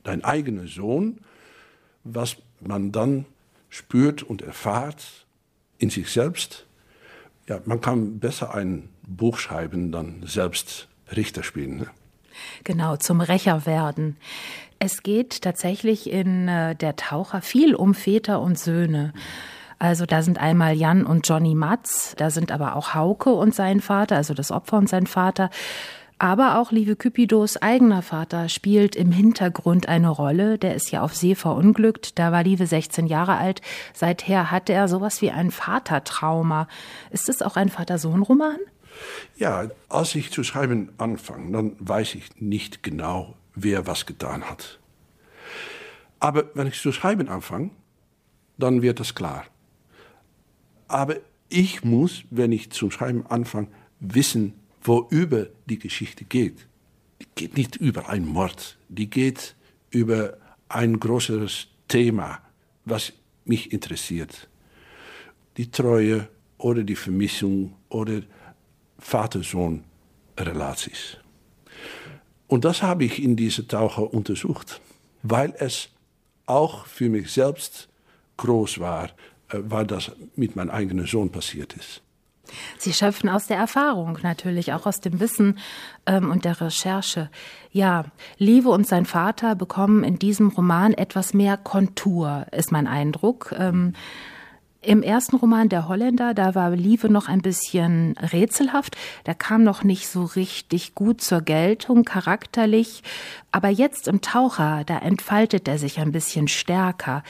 deinem 0.03 0.23
eigenen 0.23 0.67
Sohn, 0.67 1.19
was 2.05 2.37
man 2.61 2.93
dann 2.93 3.27
spürt 3.71 4.23
und 4.23 4.43
erfahrt 4.43 5.27
in 5.79 5.89
sich 5.89 6.11
selbst 6.11 6.67
ja, 7.51 7.59
man 7.65 7.81
kann 7.81 8.21
besser 8.21 8.55
ein 8.55 8.89
Buch 9.03 9.39
schreiben, 9.39 9.91
dann 9.91 10.23
selbst 10.25 10.87
Richter 11.15 11.43
spielen. 11.43 11.79
Ne? 11.79 11.87
Genau, 12.63 12.97
zum 12.97 13.21
Rächer 13.21 13.67
werden. 13.67 14.17
Es 14.79 15.03
geht 15.03 15.43
tatsächlich 15.43 16.09
in 16.09 16.47
äh, 16.47 16.77
der 16.77 16.95
Taucher 16.95 17.43
viel 17.43 17.75
um 17.75 17.95
Väter 17.95 18.41
und 18.41 18.57
Söhne. 18.57 19.13
Also 19.81 20.07
da 20.07 20.23
sind 20.23 20.39
einmal 20.39 20.75
Jan 20.75 21.05
und 21.05 21.29
Johnny 21.29 21.57
Matz, 21.57 22.15
da 22.17 22.31
sind 22.31 22.53
aber 22.53 22.77
auch 22.77 22.95
Hauke 22.95 23.33
und 23.33 23.53
sein 23.53 23.81
Vater, 23.81 24.17
also 24.17 24.33
das 24.33 24.53
Opfer 24.53 24.77
und 24.79 24.89
sein 24.89 25.09
Vater. 25.09 25.51
Aber 26.21 26.59
auch 26.59 26.71
Liebe 26.71 26.97
Kypidos 26.97 27.57
eigener 27.57 28.03
Vater 28.03 28.51
spielt 28.51 28.95
im 28.95 29.11
Hintergrund 29.11 29.89
eine 29.89 30.11
Rolle. 30.11 30.59
Der 30.59 30.75
ist 30.75 30.91
ja 30.91 31.01
auf 31.01 31.17
See 31.17 31.35
verunglückt. 31.35 32.19
Da 32.19 32.31
war 32.31 32.43
Liebe 32.43 32.67
16 32.67 33.07
Jahre 33.07 33.39
alt. 33.39 33.63
Seither 33.95 34.51
hatte 34.51 34.75
er 34.75 34.87
sowas 34.87 35.23
wie 35.23 35.31
ein 35.31 35.51
Vatertrauma. 35.51 36.69
Ist 37.09 37.31
es 37.31 37.41
auch 37.41 37.57
ein 37.57 37.71
Vater-Sohn-Roman? 37.71 38.59
Ja, 39.39 39.71
als 39.89 40.15
ich 40.15 40.31
zu 40.31 40.45
schreiben 40.45 40.93
anfange, 40.99 41.53
dann 41.53 41.77
weiß 41.79 42.15
ich 42.17 42.39
nicht 42.39 42.83
genau, 42.83 43.35
wer 43.55 43.87
was 43.87 44.05
getan 44.05 44.45
hat. 44.45 44.79
Aber 46.19 46.51
wenn 46.53 46.67
ich 46.67 46.79
zu 46.79 46.93
schreiben 46.93 47.31
anfange, 47.31 47.71
dann 48.59 48.83
wird 48.83 49.01
das 49.01 49.15
klar. 49.15 49.45
Aber 50.87 51.17
ich 51.49 51.83
muss, 51.83 52.25
wenn 52.29 52.53
ich 52.53 52.73
zum 52.73 52.91
Schreiben 52.91 53.25
anfange, 53.27 53.69
wissen, 54.01 54.60
worüber 54.83 55.47
die 55.67 55.79
Geschichte 55.79 56.25
geht. 56.25 56.67
Die 57.21 57.27
geht 57.35 57.57
nicht 57.57 57.77
über 57.77 58.09
einen 58.09 58.27
Mord, 58.27 58.77
die 58.89 59.11
geht 59.11 59.55
über 59.91 60.39
ein 60.69 60.99
größeres 60.99 61.69
Thema, 61.89 62.41
was 62.85 63.13
mich 63.45 63.73
interessiert. 63.73 64.49
Die 65.57 65.71
Treue 65.71 66.29
oder 66.59 66.83
die 66.85 66.97
Vermissung 66.97 67.75
oder 67.89 68.23
Vater-Sohn-Relaties. 68.99 71.17
Und 72.47 72.65
das 72.65 72.83
habe 72.83 73.05
ich 73.05 73.23
in 73.23 73.37
dieser 73.37 73.69
Taucher 73.69 74.13
untersucht, 74.13 74.81
weil 75.23 75.55
es 75.59 75.91
auch 76.47 76.87
für 76.87 77.09
mich 77.09 77.31
selbst 77.31 77.89
groß 78.37 78.81
war, 78.81 79.11
äh, 79.51 79.59
weil 79.63 79.87
das 79.87 80.13
mit 80.37 80.57
meinem 80.57 80.71
eigenen 80.71 81.07
Sohn 81.07 81.31
passiert 81.31 81.75
ist. 81.75 82.03
Sie 82.79 82.93
schöpfen 82.93 83.29
aus 83.29 83.47
der 83.47 83.57
Erfahrung 83.57 84.19
natürlich, 84.23 84.73
auch 84.73 84.87
aus 84.87 85.01
dem 85.01 85.21
Wissen 85.21 85.59
ähm, 86.07 86.31
und 86.31 86.45
der 86.45 86.61
Recherche. 86.61 87.31
Ja, 87.73 88.05
Lieve 88.39 88.71
und 88.71 88.87
sein 88.87 89.07
Vater 89.07 89.55
bekommen 89.55 90.05
in 90.05 90.19
diesem 90.19 90.49
Roman 90.49 90.93
etwas 90.95 91.35
mehr 91.35 91.57
Kontur, 91.57 92.47
ist 92.53 92.73
mein 92.73 92.87
Eindruck. 92.87 93.55
Ähm, 93.59 93.95
im 94.83 95.03
ersten 95.03 95.37
Roman 95.37 95.69
Der 95.69 95.89
Holländer, 95.89 96.33
da 96.33 96.55
war 96.55 96.71
Liebe 96.71 97.11
noch 97.11 97.29
ein 97.29 97.43
bisschen 97.43 98.17
rätselhaft. 98.19 98.97
Der 99.27 99.35
kam 99.35 99.63
noch 99.63 99.85
nicht 99.85 100.09
so 100.09 100.25
richtig 100.25 100.95
gut 100.95 101.21
zur 101.21 101.43
Geltung, 101.43 102.05
charakterlich. 102.05 103.03
Aber 103.53 103.69
jetzt 103.69 104.09
im 104.09 104.23
Taucher, 104.23 104.85
da 104.87 104.99
entfaltet 104.99 105.69
er 105.69 105.79
sich 105.79 105.99
ein 105.99 106.13
bisschen 106.13 106.49
stärker. 106.49 107.23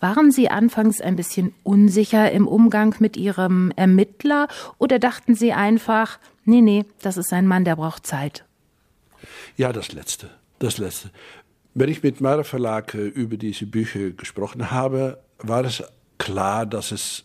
Waren 0.00 0.30
Sie 0.30 0.50
anfangs 0.50 1.00
ein 1.00 1.16
bisschen 1.16 1.54
unsicher 1.62 2.30
im 2.30 2.46
Umgang 2.46 2.94
mit 2.98 3.16
Ihrem 3.16 3.72
Ermittler 3.74 4.48
oder 4.76 4.98
dachten 4.98 5.34
Sie 5.34 5.54
einfach, 5.54 6.18
nee, 6.44 6.60
nee, 6.60 6.84
das 7.00 7.16
ist 7.16 7.32
ein 7.32 7.46
Mann, 7.46 7.64
der 7.64 7.76
braucht 7.76 8.06
Zeit? 8.06 8.44
Ja, 9.56 9.72
das 9.72 9.92
Letzte. 9.92 10.30
Das 10.58 10.76
Letzte. 10.76 11.10
Wenn 11.72 11.88
ich 11.88 12.02
mit 12.02 12.20
Mara 12.20 12.42
Verlag 12.42 12.94
über 12.94 13.36
diese 13.36 13.66
Bücher 13.66 14.10
gesprochen 14.10 14.70
habe, 14.70 15.18
war 15.38 15.64
es 15.64 15.82
klar, 16.28 16.66
dass 16.66 16.92
es 16.92 17.24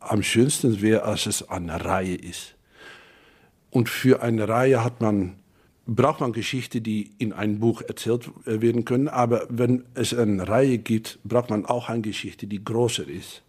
am 0.00 0.24
schönsten 0.24 0.80
wäre, 0.82 1.04
als 1.04 1.26
es 1.26 1.48
eine 1.48 1.84
Reihe 1.84 2.16
ist. 2.16 2.56
Und 3.70 3.88
für 3.88 4.20
eine 4.20 4.48
Reihe 4.48 4.82
hat 4.82 5.00
man, 5.00 5.36
braucht 5.86 6.20
man 6.20 6.32
Geschichten, 6.32 6.82
die 6.82 7.12
in 7.18 7.32
einem 7.32 7.60
Buch 7.60 7.82
erzählt 7.82 8.28
werden 8.44 8.84
können. 8.84 9.06
Aber 9.06 9.46
wenn 9.48 9.84
es 9.94 10.12
eine 10.12 10.48
Reihe 10.48 10.78
gibt, 10.78 11.20
braucht 11.22 11.50
man 11.50 11.64
auch 11.66 11.88
eine 11.88 12.02
Geschichte, 12.02 12.48
die 12.48 12.64
größer 12.64 13.06
ist. 13.06 13.42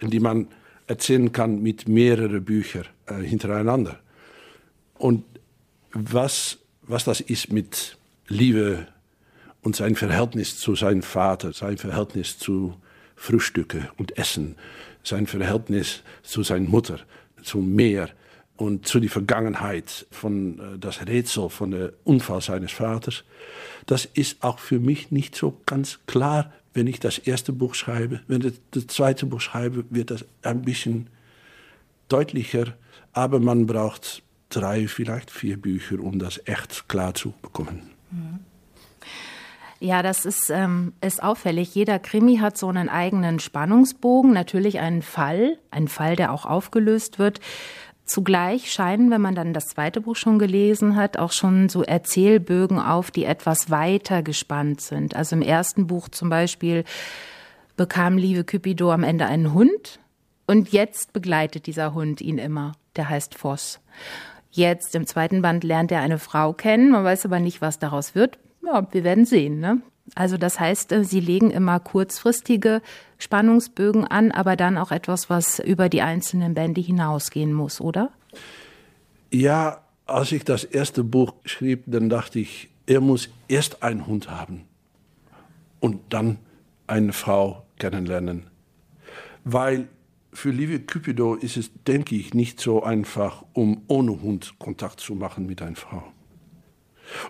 Die 0.00 0.18
man 0.18 0.48
erzählen 0.86 1.30
kann 1.30 1.62
mit 1.62 1.86
mehreren 1.86 2.42
Büchern 2.42 2.86
äh, 3.04 3.16
hintereinander. 3.16 4.00
Und 4.94 5.24
was, 5.92 6.56
was 6.82 7.04
das 7.04 7.20
ist 7.20 7.52
mit 7.52 7.98
Liebe 8.28 8.86
und 9.60 9.76
sein 9.76 9.94
Verhältnis 9.94 10.58
zu 10.58 10.74
seinem 10.74 11.02
Vater, 11.02 11.52
sein 11.52 11.76
Verhältnis 11.76 12.38
zu 12.38 12.74
Frühstücke 13.18 13.90
und 13.98 14.16
Essen, 14.16 14.54
sein 15.02 15.26
Verhältnis 15.26 16.02
zu 16.22 16.42
seiner 16.42 16.68
Mutter, 16.68 17.00
zum 17.42 17.74
Meer 17.74 18.08
und 18.56 18.86
zu 18.86 19.00
der 19.00 19.10
Vergangenheit 19.10 20.06
von 20.10 20.58
äh, 20.58 20.78
das 20.78 21.06
Rätsel 21.06 21.48
von 21.48 21.72
der 21.72 21.92
Unfall 22.04 22.40
seines 22.40 22.72
Vaters. 22.72 23.24
Das 23.86 24.04
ist 24.04 24.42
auch 24.42 24.58
für 24.58 24.78
mich 24.78 25.10
nicht 25.10 25.34
so 25.34 25.60
ganz 25.66 26.00
klar, 26.06 26.52
wenn 26.74 26.86
ich 26.86 27.00
das 27.00 27.18
erste 27.18 27.52
Buch 27.52 27.74
schreibe. 27.74 28.20
Wenn 28.28 28.42
ich 28.42 28.54
das 28.70 28.86
zweite 28.86 29.26
Buch 29.26 29.40
schreibe, 29.40 29.84
wird 29.90 30.10
das 30.10 30.24
ein 30.42 30.62
bisschen 30.62 31.08
deutlicher, 32.08 32.74
aber 33.12 33.40
man 33.40 33.66
braucht 33.66 34.22
drei, 34.48 34.88
vielleicht 34.88 35.30
vier 35.30 35.56
Bücher, 35.56 36.00
um 36.00 36.18
das 36.18 36.40
echt 36.46 36.88
klar 36.88 37.14
zu 37.14 37.34
bekommen. 37.42 37.90
Mhm. 38.10 38.40
Ja, 39.80 40.02
das 40.02 40.24
ist, 40.24 40.50
ähm, 40.50 40.92
ist 41.00 41.22
auffällig. 41.22 41.74
Jeder 41.74 41.98
Krimi 41.98 42.38
hat 42.38 42.58
so 42.58 42.68
einen 42.68 42.88
eigenen 42.88 43.38
Spannungsbogen, 43.38 44.32
natürlich 44.32 44.80
einen 44.80 45.02
Fall, 45.02 45.58
einen 45.70 45.88
Fall, 45.88 46.16
der 46.16 46.32
auch 46.32 46.46
aufgelöst 46.46 47.18
wird. 47.18 47.40
Zugleich 48.04 48.72
scheinen, 48.72 49.10
wenn 49.10 49.20
man 49.20 49.34
dann 49.34 49.52
das 49.52 49.66
zweite 49.66 50.00
Buch 50.00 50.16
schon 50.16 50.38
gelesen 50.38 50.96
hat, 50.96 51.18
auch 51.18 51.30
schon 51.30 51.68
so 51.68 51.82
Erzählbögen 51.82 52.80
auf, 52.80 53.10
die 53.10 53.24
etwas 53.24 53.70
weiter 53.70 54.22
gespannt 54.22 54.80
sind. 54.80 55.14
Also 55.14 55.36
im 55.36 55.42
ersten 55.42 55.86
Buch 55.86 56.08
zum 56.08 56.28
Beispiel 56.28 56.84
bekam 57.76 58.16
Liebe 58.16 58.44
Cupido 58.44 58.90
am 58.90 59.04
Ende 59.04 59.26
einen 59.26 59.52
Hund 59.52 60.00
und 60.46 60.72
jetzt 60.72 61.12
begleitet 61.12 61.66
dieser 61.66 61.94
Hund 61.94 62.20
ihn 62.20 62.38
immer. 62.38 62.72
Der 62.96 63.10
heißt 63.10 63.36
Voss. 63.36 63.78
Jetzt 64.50 64.94
im 64.94 65.06
zweiten 65.06 65.42
Band 65.42 65.62
lernt 65.62 65.92
er 65.92 66.00
eine 66.00 66.18
Frau 66.18 66.52
kennen, 66.54 66.90
man 66.90 67.04
weiß 67.04 67.26
aber 67.26 67.38
nicht, 67.38 67.60
was 67.60 67.78
daraus 67.78 68.14
wird. 68.14 68.38
Ja, 68.70 68.86
wir 68.92 69.02
werden 69.02 69.24
sehen. 69.24 69.60
Ne? 69.60 69.80
Also 70.14 70.36
das 70.36 70.60
heißt, 70.60 70.92
äh, 70.92 71.04
Sie 71.04 71.20
legen 71.20 71.50
immer 71.50 71.80
kurzfristige 71.80 72.82
Spannungsbögen 73.16 74.06
an, 74.06 74.30
aber 74.30 74.56
dann 74.56 74.76
auch 74.76 74.90
etwas, 74.90 75.30
was 75.30 75.58
über 75.58 75.88
die 75.88 76.02
einzelnen 76.02 76.52
Bände 76.54 76.82
hinausgehen 76.82 77.52
muss, 77.52 77.80
oder? 77.80 78.10
Ja, 79.30 79.80
als 80.06 80.32
ich 80.32 80.44
das 80.44 80.64
erste 80.64 81.02
Buch 81.02 81.34
schrieb, 81.44 81.84
dann 81.86 82.10
dachte 82.10 82.40
ich, 82.40 82.68
er 82.86 83.00
muss 83.00 83.30
erst 83.48 83.82
einen 83.82 84.06
Hund 84.06 84.30
haben 84.30 84.64
und 85.80 86.00
dann 86.10 86.38
eine 86.86 87.12
Frau 87.14 87.64
kennenlernen. 87.78 88.48
Weil 89.44 89.88
für 90.32 90.50
Liebe 90.50 90.80
Cupido 90.80 91.34
ist 91.34 91.56
es, 91.56 91.70
denke 91.86 92.16
ich, 92.16 92.34
nicht 92.34 92.60
so 92.60 92.82
einfach, 92.82 93.44
um 93.54 93.82
ohne 93.88 94.20
Hund 94.20 94.58
Kontakt 94.58 95.00
zu 95.00 95.14
machen 95.14 95.46
mit 95.46 95.62
einer 95.62 95.76
Frau. 95.76 96.02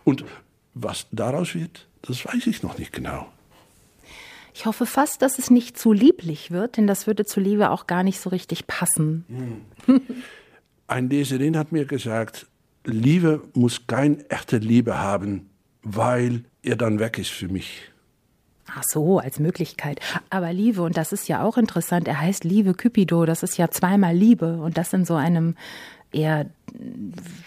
Und 0.03 0.25
was 0.83 1.07
daraus 1.13 1.55
wird, 1.55 1.87
das 2.03 2.25
weiß 2.25 2.47
ich 2.47 2.63
noch 2.63 2.79
nicht 2.79 2.93
genau. 2.93 3.27
Ich 4.55 4.67
hoffe 4.67 4.87
fast, 4.87 5.23
dass 5.23 5.39
es 5.39 5.51
nicht 5.51 5.79
zu 5.79 5.93
lieblich 5.93 6.51
wird, 6.51 6.77
denn 6.77 6.87
das 6.87 7.07
würde 7.07 7.25
zu 7.25 7.39
Liebe 7.39 7.71
auch 7.71 7.87
gar 7.87 8.03
nicht 8.03 8.21
so 8.21 8.31
richtig 8.31 8.67
passen. 8.67 9.25
Hm. 9.87 10.01
Ein 10.89 11.09
Leserin 11.11 11.57
hat 11.57 11.71
mir 11.71 11.85
gesagt, 11.85 12.47
Liebe 12.85 13.43
muss 13.55 13.87
keine 13.87 14.29
echte 14.31 14.59
Liebe 14.59 14.99
haben, 14.99 15.49
weil 15.83 16.45
er 16.63 16.77
dann 16.77 16.99
weg 16.99 17.19
ist 17.19 17.31
für 17.31 17.49
mich. 17.49 17.83
Ach 18.67 18.83
so, 18.87 19.19
als 19.19 19.39
Möglichkeit. 19.39 20.01
Aber 20.29 20.53
Liebe, 20.53 20.83
und 20.83 20.97
das 20.97 21.13
ist 21.13 21.29
ja 21.29 21.43
auch 21.43 21.57
interessant, 21.57 22.09
er 22.09 22.21
heißt 22.21 22.45
Liebe 22.45 22.75
Cupido, 22.75 23.25
das 23.25 23.43
ist 23.43 23.57
ja 23.59 23.71
zweimal 23.71 24.15
Liebe 24.15 24.59
und 24.59 24.77
das 24.77 24.93
in 24.93 25.05
so 25.05 25.15
einem 25.15 25.55
eher 26.13 26.51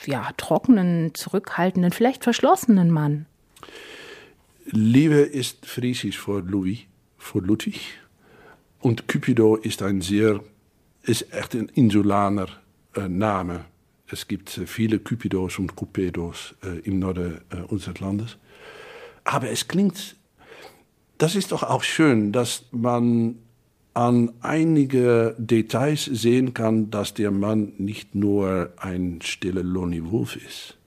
ja, 0.06 0.32
trockenen, 0.38 1.14
zurückhaltenden, 1.14 1.92
vielleicht 1.92 2.24
verschlossenen 2.24 2.90
Mann? 2.92 3.26
Liebe 4.66 5.16
ist 5.16 5.66
Friesisch 5.66 6.18
für 6.18 6.40
Louis, 6.40 6.80
für 7.18 7.40
Ludwig. 7.40 8.00
Und 8.80 9.08
Cupido 9.08 9.56
ist 9.56 9.82
ein 9.82 10.02
sehr, 10.02 10.42
ist 11.04 11.34
echt 11.34 11.54
ein 11.54 11.70
insulaner 11.70 12.48
äh, 12.96 13.08
Name. 13.08 13.66
Es 14.08 14.28
gibt 14.28 14.58
äh, 14.58 14.66
viele 14.66 15.00
Cupidos 15.00 15.60
und 15.60 15.76
Cupidos 15.76 16.56
äh, 16.64 16.80
im 16.80 17.00
Norden 17.00 17.42
äh, 17.52 17.62
unseres 17.68 18.00
Landes. 18.00 18.38
Aber 19.24 19.50
es 19.50 19.68
klingt, 19.68 20.16
das 21.18 21.36
ist 21.36 21.52
doch 21.52 21.64
auch 21.64 21.84
schön, 21.84 22.32
dass 22.32 22.66
man 22.72 23.36
an 23.94 24.32
einige 24.42 25.36
Details 25.38 26.06
sehen 26.06 26.54
kann, 26.54 26.90
dass 26.92 27.14
der 27.14 27.32
Mann 27.32 27.74
nicht 27.78 28.16
nur 28.16 28.72
ein 28.78 29.20
stiller 29.22 29.64
Lonnie 29.64 30.04
Wolf 30.12 30.38
ist. 30.38 30.78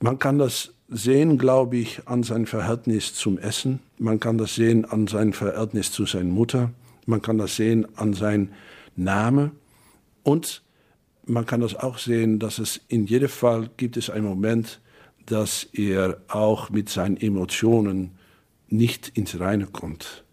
Man 0.00 0.18
kann 0.18 0.38
das 0.38 0.72
sehen, 0.88 1.38
glaube 1.38 1.76
ich, 1.76 2.06
an 2.06 2.22
sein 2.22 2.46
Verhältnis 2.46 3.14
zum 3.14 3.38
Essen. 3.38 3.80
Man 3.98 4.20
kann 4.20 4.38
das 4.38 4.54
sehen 4.54 4.84
an 4.84 5.06
sein 5.06 5.32
Verhältnis 5.32 5.92
zu 5.92 6.06
seiner 6.06 6.30
Mutter. 6.30 6.70
Man 7.06 7.20
kann 7.20 7.38
das 7.38 7.56
sehen 7.56 7.86
an 7.96 8.14
sein 8.14 8.52
Name. 8.96 9.50
Und 10.22 10.62
man 11.26 11.46
kann 11.46 11.60
das 11.60 11.74
auch 11.74 11.98
sehen, 11.98 12.38
dass 12.38 12.58
es 12.58 12.80
in 12.88 13.06
jedem 13.06 13.28
Fall 13.28 13.70
gibt 13.76 13.96
es 13.96 14.08
einen 14.08 14.26
Moment, 14.26 14.80
dass 15.26 15.64
er 15.72 16.18
auch 16.28 16.70
mit 16.70 16.88
seinen 16.88 17.16
Emotionen 17.16 18.12
nicht 18.68 19.08
ins 19.14 19.38
Reine 19.40 19.66
kommt 19.66 20.23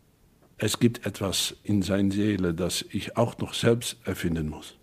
es 0.62 0.80
gibt 0.80 1.06
etwas 1.08 1.56
in 1.63 1.82
seiner 1.82 2.12
Seele, 2.12 2.54
das 2.54 2.86
ich 2.91 3.17
auch 3.17 3.38
noch 3.39 3.56
selbst 3.56 3.97
erfinden 4.06 4.47
muss. 4.47 4.76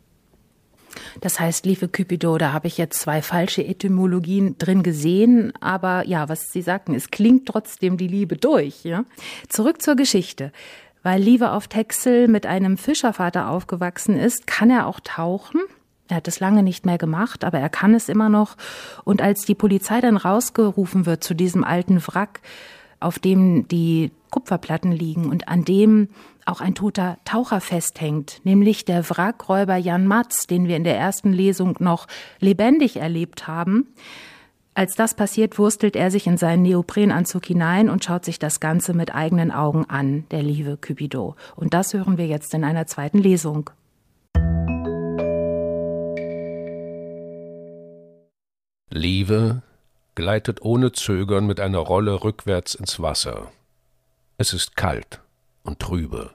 Das 1.21 1.39
heißt, 1.39 1.65
liebe 1.67 1.87
Cupido, 1.87 2.37
da 2.37 2.53
habe 2.53 2.67
ich 2.67 2.79
jetzt 2.79 2.99
zwei 2.99 3.23
falsche 3.23 3.65
Etymologien 3.65 4.59
drin 4.59 4.83
gesehen, 4.83 5.53
aber 5.61 6.05
ja, 6.05 6.29
was 6.29 6.51
Sie 6.51 6.63
sagten, 6.63 6.95
es 6.95 7.11
klingt 7.11 7.47
trotzdem 7.47 7.97
die 7.97 8.09
Liebe 8.09 8.37
durch. 8.37 8.85
Ja? 8.85 9.05
Zurück 9.49 9.81
zur 9.81 9.95
Geschichte. 9.95 10.53
Weil 11.05 11.23
Liebe 11.23 11.53
auf 11.53 11.69
Texel 11.69 12.27
mit 12.27 12.45
einem 12.45 12.77
Fischervater 12.77 13.49
aufgewachsen 13.49 14.17
ist, 14.19 14.49
kann 14.49 14.71
er 14.71 14.89
auch 14.89 14.99
tauchen. 14.99 15.61
Er 16.09 16.17
hat 16.17 16.27
es 16.27 16.41
lange 16.41 16.65
nicht 16.65 16.87
mehr 16.87 16.99
gemacht, 16.99 17.45
aber 17.45 17.61
er 17.61 17.69
kann 17.69 17.95
es 17.95 18.09
immer 18.09 18.29
noch. 18.29 18.57
Und 19.05 19.23
als 19.23 19.43
die 19.43 19.55
Polizei 19.55 20.01
dann 20.01 20.17
rausgerufen 20.17 21.07
wird 21.07 21.23
zu 21.23 21.35
diesem 21.35 21.63
alten 21.63 22.05
Wrack, 22.05 22.41
auf 22.99 23.21
dem 23.21 23.69
die 23.69 24.11
Kupferplatten 24.31 24.93
liegen 24.93 25.31
und 25.31 25.49
an 25.49 25.65
dem 25.65 26.09
auch 26.47 26.61
ein 26.61 26.75
toter 26.75 27.19
Taucher 27.25 27.61
festhängt, 27.61 28.41
nämlich 28.45 28.85
der 28.85 29.09
Wrackräuber 29.09 29.77
Jan 29.77 30.07
Matz, 30.07 30.47
den 30.47 30.67
wir 30.67 30.77
in 30.77 30.85
der 30.85 30.97
ersten 30.97 31.33
Lesung 31.33 31.77
noch 31.79 32.07
lebendig 32.41 32.97
erlebt 32.97 33.47
haben. 33.47 33.89
Als 34.75 34.95
das 34.95 35.15
passiert, 35.15 35.59
wurstelt 35.59 35.97
er 35.97 36.11
sich 36.11 36.27
in 36.29 36.37
seinen 36.37 36.63
Neoprenanzug 36.63 37.45
hinein 37.45 37.91
und 37.91 38.05
schaut 38.05 38.25
sich 38.25 38.39
das 38.39 38.61
Ganze 38.61 38.95
mit 38.95 39.13
eigenen 39.13 39.51
Augen 39.51 39.87
an, 39.87 40.25
der 40.31 40.43
liebe 40.43 40.77
Cupido. 40.77 41.35
Und 41.57 41.75
das 41.75 41.95
hören 41.95 42.17
wir 42.17 42.27
jetzt 42.27 42.55
in 42.55 42.63
einer 42.63 42.87
zweiten 42.87 43.19
Lesung. 43.19 43.71
Liebe 48.91 49.63
gleitet 50.15 50.63
ohne 50.63 50.93
Zögern 50.93 51.47
mit 51.47 51.61
einer 51.61 51.79
Rolle 51.79 52.25
rückwärts 52.25 52.75
ins 52.75 53.01
Wasser. 53.01 53.51
Es 54.41 54.53
ist 54.53 54.77
kalt 54.77 55.21
und 55.65 55.81
trübe. 55.81 56.31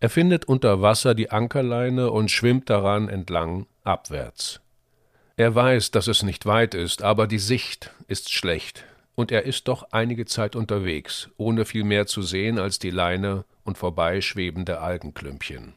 Er 0.00 0.08
findet 0.08 0.46
unter 0.46 0.80
Wasser 0.80 1.14
die 1.14 1.30
Ankerleine 1.30 2.10
und 2.10 2.30
schwimmt 2.30 2.70
daran 2.70 3.10
entlang 3.10 3.66
abwärts. 3.84 4.60
Er 5.36 5.54
weiß, 5.54 5.90
dass 5.90 6.06
es 6.06 6.22
nicht 6.22 6.46
weit 6.46 6.72
ist, 6.72 7.02
aber 7.02 7.26
die 7.26 7.38
Sicht 7.38 7.90
ist 8.08 8.32
schlecht, 8.32 8.84
und 9.14 9.30
er 9.30 9.42
ist 9.42 9.68
doch 9.68 9.92
einige 9.92 10.24
Zeit 10.24 10.56
unterwegs, 10.56 11.28
ohne 11.36 11.66
viel 11.66 11.84
mehr 11.84 12.06
zu 12.06 12.22
sehen 12.22 12.58
als 12.58 12.78
die 12.78 12.90
Leine 12.90 13.44
und 13.64 13.76
vorbeischwebende 13.76 14.80
Algenklümpchen. 14.80 15.74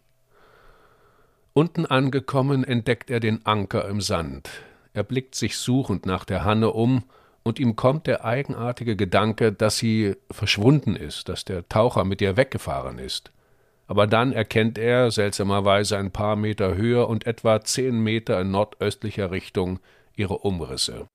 Unten 1.51 1.85
angekommen 1.85 2.63
entdeckt 2.63 3.09
er 3.09 3.19
den 3.19 3.45
Anker 3.45 3.89
im 3.89 3.99
Sand. 3.99 4.49
Er 4.93 5.03
blickt 5.03 5.35
sich 5.35 5.57
suchend 5.57 6.05
nach 6.05 6.23
der 6.23 6.45
Hanne 6.45 6.71
um, 6.71 7.03
und 7.43 7.59
ihm 7.59 7.75
kommt 7.75 8.07
der 8.07 8.25
eigenartige 8.25 8.95
Gedanke, 8.95 9.51
dass 9.51 9.77
sie 9.77 10.15
verschwunden 10.29 10.95
ist, 10.95 11.29
dass 11.29 11.45
der 11.45 11.67
Taucher 11.69 12.05
mit 12.05 12.21
ihr 12.21 12.37
weggefahren 12.37 12.99
ist 12.99 13.31
aber 13.89 14.05
dann 14.05 14.33
erkennt 14.33 14.77
er 14.77 15.09
seltsamerweise 15.09 15.97
ein 15.97 16.11
paar 16.11 16.35
Meter 16.35 16.75
höher 16.75 17.09
und 17.09 17.25
etwa 17.25 17.61
zehn 17.61 17.99
Meter 17.99 18.39
in 18.39 18.51
nordöstlicher 18.51 19.31
Richtung 19.31 19.79
ihre 20.15 20.37
Umrisse. 20.37 21.07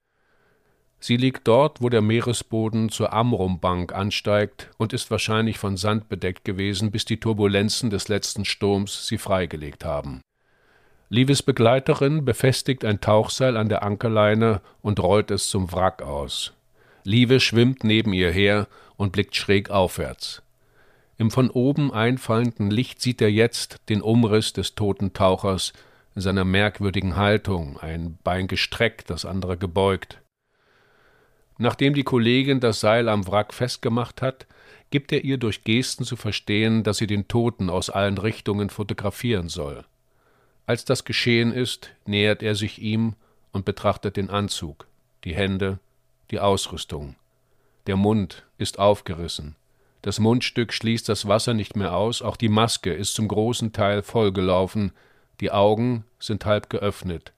Sie 0.99 1.17
liegt 1.17 1.47
dort, 1.47 1.81
wo 1.81 1.89
der 1.89 2.03
Meeresboden 2.03 2.89
zur 2.89 3.13
Amrumbank 3.13 3.95
ansteigt 3.95 4.73
und 4.77 4.93
ist 4.93 5.09
wahrscheinlich 5.13 5.57
von 5.57 5.77
Sand 5.77 6.09
bedeckt 6.09 6.45
gewesen, 6.45 6.91
bis 6.91 7.05
die 7.05 7.21
Turbulenzen 7.21 7.91
des 7.91 8.09
letzten 8.09 8.45
Sturms 8.45 9.07
sie 9.07 9.19
freigelegt 9.19 9.85
haben. 9.85 10.21
Lives 11.11 11.43
Begleiterin 11.43 12.25
befestigt 12.25 12.85
ein 12.85 13.01
Tauchseil 13.01 13.57
an 13.57 13.69
der 13.69 13.83
Ankerleine 13.83 14.63
und 14.81 15.01
rollt 15.01 15.31
es 15.31 15.49
zum 15.49 15.71
Wrack 15.71 16.03
aus. 16.03 16.55
Live 17.05 17.43
schwimmt 17.43 17.85
neben 17.85 18.13
ihr 18.13 18.31
her 18.31 18.67
und 18.97 19.13
blickt 19.13 19.37
schräg 19.37 19.71
aufwärts. 19.71 20.43
Im 21.19 21.31
von 21.31 21.51
oben 21.51 21.93
einfallenden 21.93 22.71
Licht 22.71 23.01
sieht 23.01 23.21
er 23.21 23.31
jetzt 23.31 23.77
den 23.89 24.01
Umriss 24.01 24.53
des 24.53 24.75
toten 24.75 25.13
Tauchers 25.13 25.73
in 26.15 26.23
seiner 26.23 26.45
merkwürdigen 26.45 27.17
Haltung, 27.17 27.79
ein 27.79 28.19
Bein 28.25 28.49
gestreckt, 28.49 29.11
das 29.11 29.25
andere 29.25 29.57
gebeugt. 29.59 30.21
Nachdem 31.59 31.95
die 31.95 32.03
Kollegin 32.03 32.61
das 32.61 32.81
Seil 32.81 33.09
am 33.09 33.27
Wrack 33.27 33.53
festgemacht 33.55 34.23
hat, 34.23 34.47
gibt 34.91 35.13
er 35.13 35.23
ihr 35.23 35.39
durch 35.39 35.63
Gesten 35.63 36.05
zu 36.05 36.17
verstehen, 36.17 36.83
dass 36.83 36.97
sie 36.97 37.07
den 37.07 37.29
Toten 37.29 37.69
aus 37.69 37.91
allen 37.91 38.19
Richtungen 38.19 38.71
fotografieren 38.71 39.49
soll. 39.49 39.85
Als 40.67 40.85
das 40.85 41.05
geschehen 41.05 41.53
ist, 41.53 41.91
nähert 42.07 42.43
er 42.43 42.55
sich 42.55 42.81
ihm 42.81 43.15
und 43.53 43.65
betrachtet 43.65 44.17
den 44.17 44.31
Anzug, 44.31 44.87
die 45.25 45.35
Hände, 45.35 45.79
die 46.31 46.41
Ausrüstung. 46.41 47.17
Der 47.87 47.97
Mund 47.97 48.47
ist 48.57 48.79
aufgerissen, 48.79 49.57
das 50.05 50.21
Mundstück 50.21 50.75
schließt 50.75 51.09
das 51.09 51.29
Wasser 51.29 51.55
nicht 51.55 51.77
mehr 51.77 51.97
aus, 51.97 52.21
auch 52.21 52.37
die 52.37 52.51
Maske 52.51 52.93
ist 52.93 53.15
zum 53.15 53.27
großen 53.27 53.73
Teil 53.73 54.03
vollgelaufen, 54.03 54.93
die 55.41 55.51
Augen 55.51 56.05
sind 56.19 56.45
halb 56.45 56.69
geöffnet, 56.69 57.33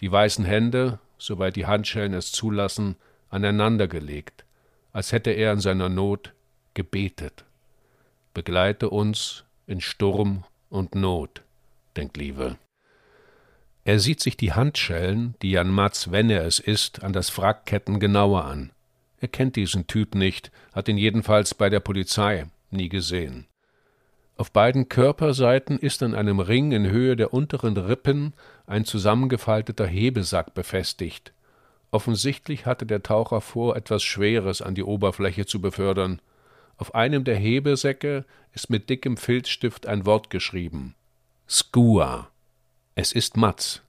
die 0.00 0.12
weißen 0.12 0.44
Hände, 0.44 0.98
soweit 1.16 1.56
die 1.56 1.64
Handschellen 1.64 2.12
es 2.12 2.30
zulassen, 2.30 2.96
aneinandergelegt, 3.30 4.44
als 4.92 5.12
hätte 5.12 5.30
er 5.30 5.54
in 5.54 5.60
seiner 5.60 5.88
Not 5.88 6.34
gebetet. 6.74 7.46
Begleite 8.34 8.90
uns 8.90 9.44
in 9.66 9.80
Sturm 9.80 10.44
und 10.68 10.94
Not, 10.94 11.42
denkt 11.96 12.16
Liebe. 12.16 12.56
Er 13.84 13.98
sieht 13.98 14.20
sich 14.20 14.36
die 14.36 14.52
Handschellen, 14.52 15.34
die 15.42 15.50
Jan 15.50 15.70
Matz, 15.70 16.10
wenn 16.10 16.30
er 16.30 16.46
es 16.46 16.58
ist, 16.60 17.02
an 17.02 17.12
das 17.12 17.36
Wrackketten 17.36 17.98
genauer 17.98 18.44
an. 18.44 18.70
Er 19.20 19.28
kennt 19.28 19.56
diesen 19.56 19.86
Typ 19.86 20.14
nicht, 20.14 20.50
hat 20.72 20.88
ihn 20.88 20.98
jedenfalls 20.98 21.54
bei 21.54 21.68
der 21.68 21.80
Polizei 21.80 22.46
nie 22.70 22.88
gesehen. 22.88 23.46
Auf 24.36 24.50
beiden 24.50 24.88
Körperseiten 24.88 25.78
ist 25.78 26.02
an 26.02 26.14
einem 26.14 26.40
Ring 26.40 26.72
in 26.72 26.90
Höhe 26.90 27.16
der 27.16 27.34
unteren 27.34 27.76
Rippen 27.76 28.32
ein 28.66 28.84
zusammengefalteter 28.84 29.86
Hebesack 29.86 30.54
befestigt. 30.54 31.32
Offensichtlich 31.90 32.66
hatte 32.66 32.86
der 32.86 33.02
Taucher 33.02 33.40
vor, 33.40 33.76
etwas 33.76 34.02
Schweres 34.02 34.62
an 34.62 34.74
die 34.74 34.82
Oberfläche 34.82 35.44
zu 35.44 35.60
befördern. 35.60 36.22
Auf 36.78 36.94
einem 36.94 37.24
der 37.24 37.36
Hebesäcke 37.36 38.24
ist 38.52 38.70
mit 38.70 38.88
dickem 38.88 39.16
Filzstift 39.16 39.86
ein 39.86 40.06
Wort 40.06 40.30
geschrieben. 40.30 40.94
Skua. 41.54 42.30
Es 42.94 43.12
ist 43.12 43.36
Matz. 43.36 43.82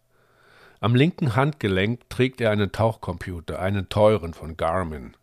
Am 0.81 0.95
linken 0.95 1.37
Handgelenk 1.37 2.09
trägt 2.09 2.41
er 2.41 2.51
einen 2.51 2.73
Tauchcomputer, 2.73 3.59
einen 3.59 3.87
teuren 3.87 4.33
von 4.33 4.57
Garmin. 4.57 5.15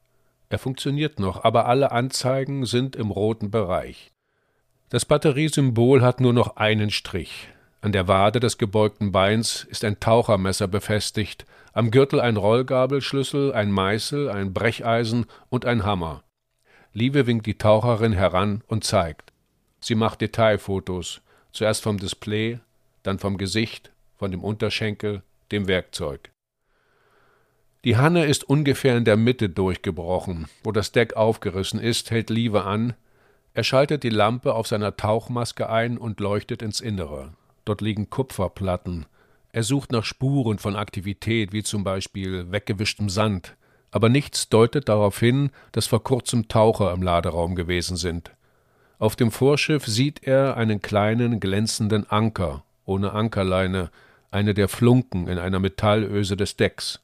Er 0.48 0.58
funktioniert 0.58 1.20
noch, 1.20 1.44
aber 1.44 1.66
alle 1.66 1.92
Anzeigen 1.92 2.64
sind 2.64 2.96
im 2.96 3.10
roten 3.10 3.50
Bereich. 3.50 4.10
Das 4.88 5.04
Batteriesymbol 5.04 6.00
hat 6.00 6.22
nur 6.22 6.32
noch 6.32 6.56
einen 6.56 6.88
Strich. 6.88 7.48
An 7.82 7.92
der 7.92 8.08
Wade 8.08 8.40
des 8.40 8.56
gebeugten 8.56 9.12
Beins 9.12 9.64
ist 9.64 9.84
ein 9.84 10.00
Tauchermesser 10.00 10.66
befestigt, 10.66 11.44
am 11.74 11.90
Gürtel 11.90 12.22
ein 12.22 12.38
Rollgabelschlüssel, 12.38 13.52
ein 13.52 13.70
Meißel, 13.70 14.30
ein 14.30 14.54
Brecheisen 14.54 15.26
und 15.50 15.66
ein 15.66 15.84
Hammer. 15.84 16.22
Liebe 16.94 17.26
winkt 17.26 17.44
die 17.44 17.58
Taucherin 17.58 18.14
heran 18.14 18.64
und 18.66 18.84
zeigt. 18.84 19.34
Sie 19.80 19.94
macht 19.94 20.22
Detailfotos, 20.22 21.20
zuerst 21.52 21.82
vom 21.82 21.98
Display, 21.98 22.60
dann 23.02 23.18
vom 23.18 23.38
Gesicht, 23.38 23.90
von 24.16 24.30
dem 24.30 24.44
Unterschenkel, 24.44 25.22
dem 25.50 25.68
Werkzeug. 25.68 26.30
Die 27.84 27.96
Hanne 27.96 28.26
ist 28.26 28.44
ungefähr 28.44 28.96
in 28.96 29.06
der 29.06 29.16
Mitte 29.16 29.48
durchgebrochen. 29.48 30.48
Wo 30.62 30.70
das 30.70 30.92
Deck 30.92 31.14
aufgerissen 31.14 31.80
ist, 31.80 32.10
hält 32.10 32.28
Lieve 32.28 32.64
an. 32.64 32.92
Er 33.54 33.64
schaltet 33.64 34.02
die 34.02 34.10
Lampe 34.10 34.54
auf 34.54 34.66
seiner 34.66 34.96
Tauchmaske 34.96 35.70
ein 35.70 35.96
und 35.96 36.20
leuchtet 36.20 36.60
ins 36.60 36.80
Innere. 36.80 37.32
Dort 37.64 37.80
liegen 37.80 38.10
Kupferplatten. 38.10 39.06
Er 39.52 39.62
sucht 39.62 39.92
nach 39.92 40.04
Spuren 40.04 40.58
von 40.58 40.76
Aktivität, 40.76 41.52
wie 41.52 41.62
zum 41.62 41.82
Beispiel 41.82 42.52
weggewischtem 42.52 43.08
Sand. 43.08 43.56
Aber 43.90 44.08
nichts 44.08 44.48
deutet 44.50 44.88
darauf 44.88 45.18
hin, 45.18 45.50
dass 45.72 45.86
vor 45.86 46.04
kurzem 46.04 46.48
Taucher 46.48 46.92
im 46.92 47.02
Laderaum 47.02 47.54
gewesen 47.54 47.96
sind. 47.96 48.30
Auf 49.00 49.16
dem 49.16 49.30
Vorschiff 49.30 49.86
sieht 49.86 50.24
er 50.24 50.58
einen 50.58 50.82
kleinen 50.82 51.40
glänzenden 51.40 52.10
Anker, 52.10 52.64
ohne 52.84 53.12
Ankerleine, 53.12 53.90
eine 54.30 54.52
der 54.52 54.68
Flunken 54.68 55.26
in 55.26 55.38
einer 55.38 55.58
Metallöse 55.58 56.36
des 56.36 56.56
Decks. 56.56 57.00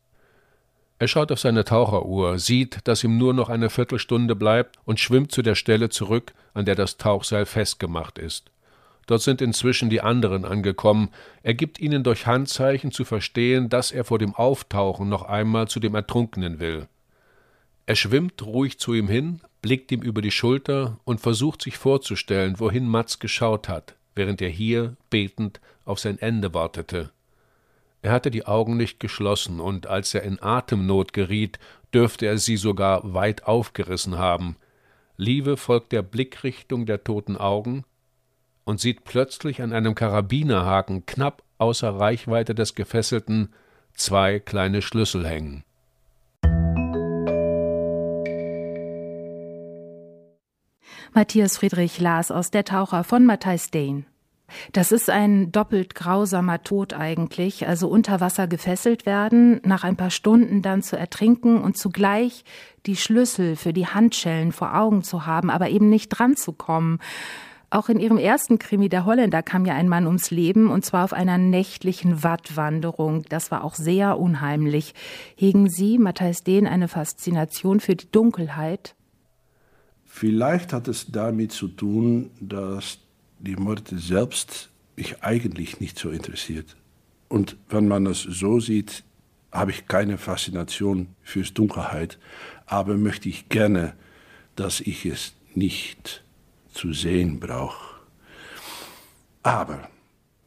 Er 0.98 1.08
schaut 1.08 1.32
auf 1.32 1.40
seine 1.40 1.64
Taucheruhr, 1.64 2.38
sieht, 2.38 2.80
dass 2.84 3.02
ihm 3.02 3.16
nur 3.16 3.32
noch 3.32 3.48
eine 3.48 3.70
Viertelstunde 3.70 4.36
bleibt 4.36 4.76
und 4.84 5.00
schwimmt 5.00 5.32
zu 5.32 5.40
der 5.40 5.54
Stelle 5.54 5.88
zurück, 5.88 6.34
an 6.52 6.66
der 6.66 6.74
das 6.74 6.98
Tauchseil 6.98 7.46
festgemacht 7.46 8.18
ist. 8.18 8.50
Dort 9.06 9.22
sind 9.22 9.40
inzwischen 9.40 9.88
die 9.88 10.02
anderen 10.02 10.44
angekommen. 10.44 11.08
Er 11.42 11.54
gibt 11.54 11.80
ihnen 11.80 12.02
durch 12.02 12.26
Handzeichen 12.26 12.92
zu 12.92 13.06
verstehen, 13.06 13.70
dass 13.70 13.90
er 13.90 14.04
vor 14.04 14.18
dem 14.18 14.34
Auftauchen 14.34 15.08
noch 15.08 15.22
einmal 15.22 15.66
zu 15.68 15.80
dem 15.80 15.94
Ertrunkenen 15.94 16.60
will. 16.60 16.88
Er 17.86 17.96
schwimmt 17.96 18.44
ruhig 18.44 18.78
zu 18.78 18.92
ihm 18.92 19.08
hin, 19.08 19.40
blickt 19.66 19.90
ihm 19.90 20.00
über 20.00 20.22
die 20.22 20.30
Schulter 20.30 21.00
und 21.02 21.20
versucht 21.20 21.60
sich 21.60 21.76
vorzustellen, 21.76 22.60
wohin 22.60 22.86
Matz 22.86 23.18
geschaut 23.18 23.68
hat, 23.68 23.96
während 24.14 24.40
er 24.40 24.48
hier 24.48 24.96
betend 25.10 25.60
auf 25.84 25.98
sein 25.98 26.20
Ende 26.20 26.54
wartete. 26.54 27.10
Er 28.00 28.12
hatte 28.12 28.30
die 28.30 28.46
Augen 28.46 28.76
nicht 28.76 29.00
geschlossen, 29.00 29.58
und 29.58 29.88
als 29.88 30.14
er 30.14 30.22
in 30.22 30.40
Atemnot 30.40 31.12
geriet, 31.12 31.58
dürfte 31.92 32.26
er 32.26 32.38
sie 32.38 32.56
sogar 32.56 33.12
weit 33.12 33.42
aufgerissen 33.48 34.16
haben. 34.16 34.54
Liebe 35.16 35.56
folgt 35.56 35.90
der 35.90 36.02
Blickrichtung 36.02 36.86
der 36.86 37.02
toten 37.02 37.36
Augen 37.36 37.82
und 38.62 38.78
sieht 38.78 39.02
plötzlich 39.02 39.62
an 39.62 39.72
einem 39.72 39.96
Karabinerhaken 39.96 41.06
knapp 41.06 41.42
außer 41.58 41.90
Reichweite 41.90 42.54
des 42.54 42.76
Gefesselten 42.76 43.52
zwei 43.94 44.38
kleine 44.38 44.80
Schlüssel 44.80 45.26
hängen. 45.26 45.64
Matthias 51.16 51.56
Friedrich 51.56 51.98
las 51.98 52.30
aus 52.30 52.50
Der 52.50 52.66
Taucher 52.66 53.02
von 53.02 53.24
Matthijs 53.24 53.70
Dehn. 53.70 54.04
Das 54.74 54.92
ist 54.92 55.08
ein 55.08 55.50
doppelt 55.50 55.94
grausamer 55.94 56.62
Tod 56.62 56.92
eigentlich, 56.92 57.66
also 57.66 57.88
unter 57.88 58.20
Wasser 58.20 58.46
gefesselt 58.46 59.06
werden, 59.06 59.62
nach 59.64 59.82
ein 59.82 59.96
paar 59.96 60.10
Stunden 60.10 60.60
dann 60.60 60.82
zu 60.82 60.94
ertrinken 60.94 61.62
und 61.62 61.78
zugleich 61.78 62.44
die 62.84 62.96
Schlüssel 62.96 63.56
für 63.56 63.72
die 63.72 63.86
Handschellen 63.86 64.52
vor 64.52 64.76
Augen 64.76 65.02
zu 65.02 65.24
haben, 65.24 65.48
aber 65.48 65.70
eben 65.70 65.88
nicht 65.88 66.10
dran 66.10 66.36
zu 66.36 66.52
kommen. 66.52 66.98
Auch 67.70 67.88
in 67.88 67.98
Ihrem 67.98 68.18
ersten 68.18 68.58
Krimi, 68.58 68.90
der 68.90 69.06
Holländer, 69.06 69.42
kam 69.42 69.64
ja 69.64 69.72
ein 69.72 69.88
Mann 69.88 70.06
ums 70.06 70.30
Leben 70.30 70.70
und 70.70 70.84
zwar 70.84 71.02
auf 71.02 71.14
einer 71.14 71.38
nächtlichen 71.38 72.24
Wattwanderung. 72.24 73.22
Das 73.30 73.50
war 73.50 73.64
auch 73.64 73.74
sehr 73.74 74.18
unheimlich. 74.18 74.92
Hegen 75.34 75.70
Sie, 75.70 75.96
Matthias 75.96 76.44
Dehn, 76.44 76.66
eine 76.66 76.88
Faszination 76.88 77.80
für 77.80 77.96
die 77.96 78.12
Dunkelheit? 78.12 78.95
Vielleicht 80.18 80.72
hat 80.72 80.88
es 80.88 81.12
damit 81.12 81.52
zu 81.52 81.68
tun, 81.68 82.30
dass 82.40 83.00
die 83.38 83.54
Morde 83.54 83.98
selbst 83.98 84.70
mich 84.96 85.22
eigentlich 85.22 85.78
nicht 85.78 85.98
so 85.98 86.08
interessiert. 86.08 86.74
Und 87.28 87.58
wenn 87.68 87.86
man 87.86 88.06
es 88.06 88.22
so 88.22 88.58
sieht, 88.58 89.04
habe 89.52 89.72
ich 89.72 89.88
keine 89.88 90.16
Faszination 90.16 91.08
fürs 91.22 91.52
Dunkelheit, 91.52 92.18
aber 92.64 92.96
möchte 92.96 93.28
ich 93.28 93.50
gerne, 93.50 93.92
dass 94.54 94.80
ich 94.80 95.04
es 95.04 95.34
nicht 95.54 96.24
zu 96.72 96.94
sehen 96.94 97.38
brauche. 97.38 98.00
Aber 99.42 99.86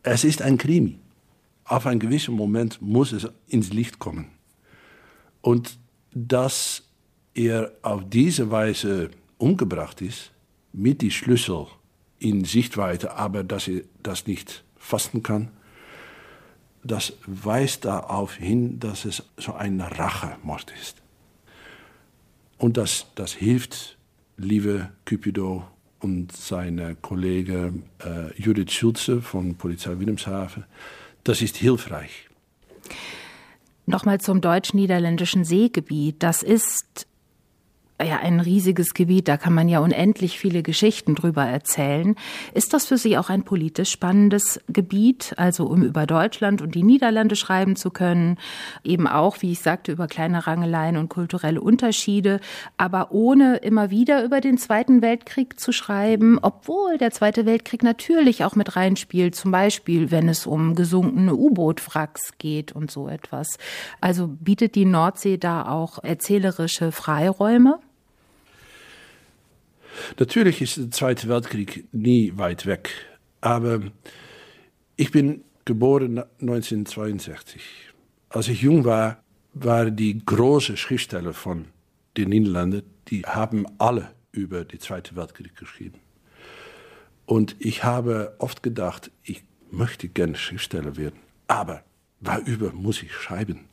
es 0.02 0.24
ist 0.24 0.42
ein 0.42 0.58
Krimi. 0.58 0.98
Auf 1.66 1.86
einen 1.86 2.00
gewissen 2.00 2.34
Moment 2.34 2.82
muss 2.82 3.12
es 3.12 3.28
ins 3.46 3.72
Licht 3.72 4.00
kommen. 4.00 4.32
Und 5.42 5.78
dass 6.12 6.90
er 7.36 7.72
auf 7.84 8.10
diese 8.10 8.50
Weise 8.50 9.12
umgebracht 9.40 10.02
ist, 10.02 10.32
mit 10.72 11.02
die 11.02 11.10
Schlüssel 11.10 11.66
in 12.20 12.46
Sichtweite, 12.46 13.16
aber 13.16 13.44
dass 13.44 13.68
er 13.68 13.82
das 14.04 14.28
nicht 14.28 14.64
fassen 14.78 15.24
kann, 15.24 15.50
das 16.84 17.14
weist 17.26 17.86
darauf 17.86 18.36
hin, 18.36 18.80
dass 18.80 19.06
es 19.06 19.24
so 19.38 19.54
ein 19.54 19.82
Rachemord 19.82 20.72
ist. 20.80 21.02
Und 22.58 22.78
das, 22.78 23.08
das 23.16 23.34
hilft, 23.34 23.98
liebe 24.38 24.90
Cupido 25.06 25.66
und 26.00 26.32
seine 26.32 26.96
Kollege 26.96 27.74
äh, 28.04 28.42
Judith 28.42 28.72
Schulze 28.72 29.22
von 29.22 29.56
Polizei 29.56 29.98
Wilhelmshaven, 30.00 30.66
das 31.24 31.42
ist 31.42 31.58
hilfreich. 31.58 32.30
Nochmal 33.86 34.22
zum 34.22 34.40
deutsch-niederländischen 34.40 35.44
Seegebiet. 35.44 36.22
Das 36.22 36.44
ist 36.44 37.08
ja 38.06 38.18
ein 38.18 38.40
riesiges 38.40 38.94
Gebiet, 38.94 39.28
da 39.28 39.38
kann 39.38 39.54
man 39.54 39.68
ja 39.68 39.80
unendlich 39.80 40.40
viele 40.40 40.64
Geschichten 40.64 41.16
drüber 41.16 41.44
erzählen. 41.44 42.16
Ist 42.54 42.74
das 42.74 42.86
für 42.86 42.98
Sie 42.98 43.18
auch 43.18 43.30
ein 43.30 43.44
politisch 43.44 43.92
spannendes 43.92 44.62
Gebiet, 44.68 45.34
also 45.38 45.66
um 45.66 45.84
über 45.84 46.06
Deutschland 46.06 46.62
und 46.62 46.76
die 46.76 46.84
Niederlande 46.84 47.36
schreiben 47.36 47.76
zu 47.76 47.92
können, 47.92 48.38
eben 48.84 49.08
auch, 49.08 49.42
wie 49.42 49.52
ich 49.52 49.60
sagte, 49.60 49.92
über 49.92 50.08
kleine 50.08 50.48
Rangeleien 50.48 50.98
und 50.98 51.10
kulturelle 51.10 51.62
Unterschiede, 51.62 52.40
aber 52.78 53.12
ohne 53.12 53.58
immer 53.58 53.90
wieder 53.90 54.24
über 54.24 54.40
den 54.40 54.58
Zweiten 54.58 55.02
Weltkrieg 55.02 55.60
zu 55.60 55.72
schreiben, 55.72 56.40
obwohl 56.42 56.98
der 56.98 57.12
Zweite 57.12 57.46
Weltkrieg 57.46 57.84
natürlich 57.84 58.46
auch 58.46 58.56
mit 58.56 58.76
reinspielt, 58.76 59.36
zum 59.36 59.52
Beispiel, 59.52 60.12
wenn 60.12 60.30
es 60.30 60.46
um 60.46 60.76
gesunkene 60.76 61.36
U-Boot-Wracks 61.36 62.38
geht 62.38 62.72
und 62.72 62.92
so 62.92 63.08
etwas. 63.10 63.58
Also 64.00 64.28
bietet 64.28 64.76
die 64.76 64.86
Nordsee 64.86 65.38
da 65.38 65.68
auch 65.68 66.04
erzählerische 66.04 66.92
Freiräume? 66.92 67.80
Natürlich 70.18 70.62
ist 70.62 70.78
der 70.78 70.92
Zweite 70.92 71.28
Weltkrieg 71.28 71.86
nie 71.92 72.34
weit 72.36 72.66
weg, 72.66 72.90
aber 73.42 73.82
ich 74.96 75.12
bin 75.12 75.44
geboren 75.66 76.24
1962. 76.42 77.62
Als 78.30 78.48
ich 78.48 78.62
jung 78.62 78.86
war, 78.86 79.24
waren 79.54 79.96
die 79.96 80.24
großen 80.26 80.78
Schriftsteller 80.78 81.34
von 81.34 81.66
den 82.18 82.30
Niederlanden, 82.30 82.84
die 83.08 83.22
haben 83.22 83.66
alle 83.78 84.12
über 84.32 84.66
den 84.66 84.80
Zweiten 84.80 85.16
Weltkrieg 85.16 85.56
geschrieben. 85.56 86.00
Und 87.26 87.56
ich 87.60 87.84
habe 87.84 88.36
oft 88.40 88.64
gedacht, 88.64 89.12
ich 89.24 89.44
möchte 89.72 90.08
gerne 90.08 90.36
Schriftsteller 90.36 90.98
werden, 90.98 91.20
aber 91.48 91.84
worüber 92.22 92.72
muss 92.74 93.04
ich 93.04 93.14
schreiben? 93.14 93.66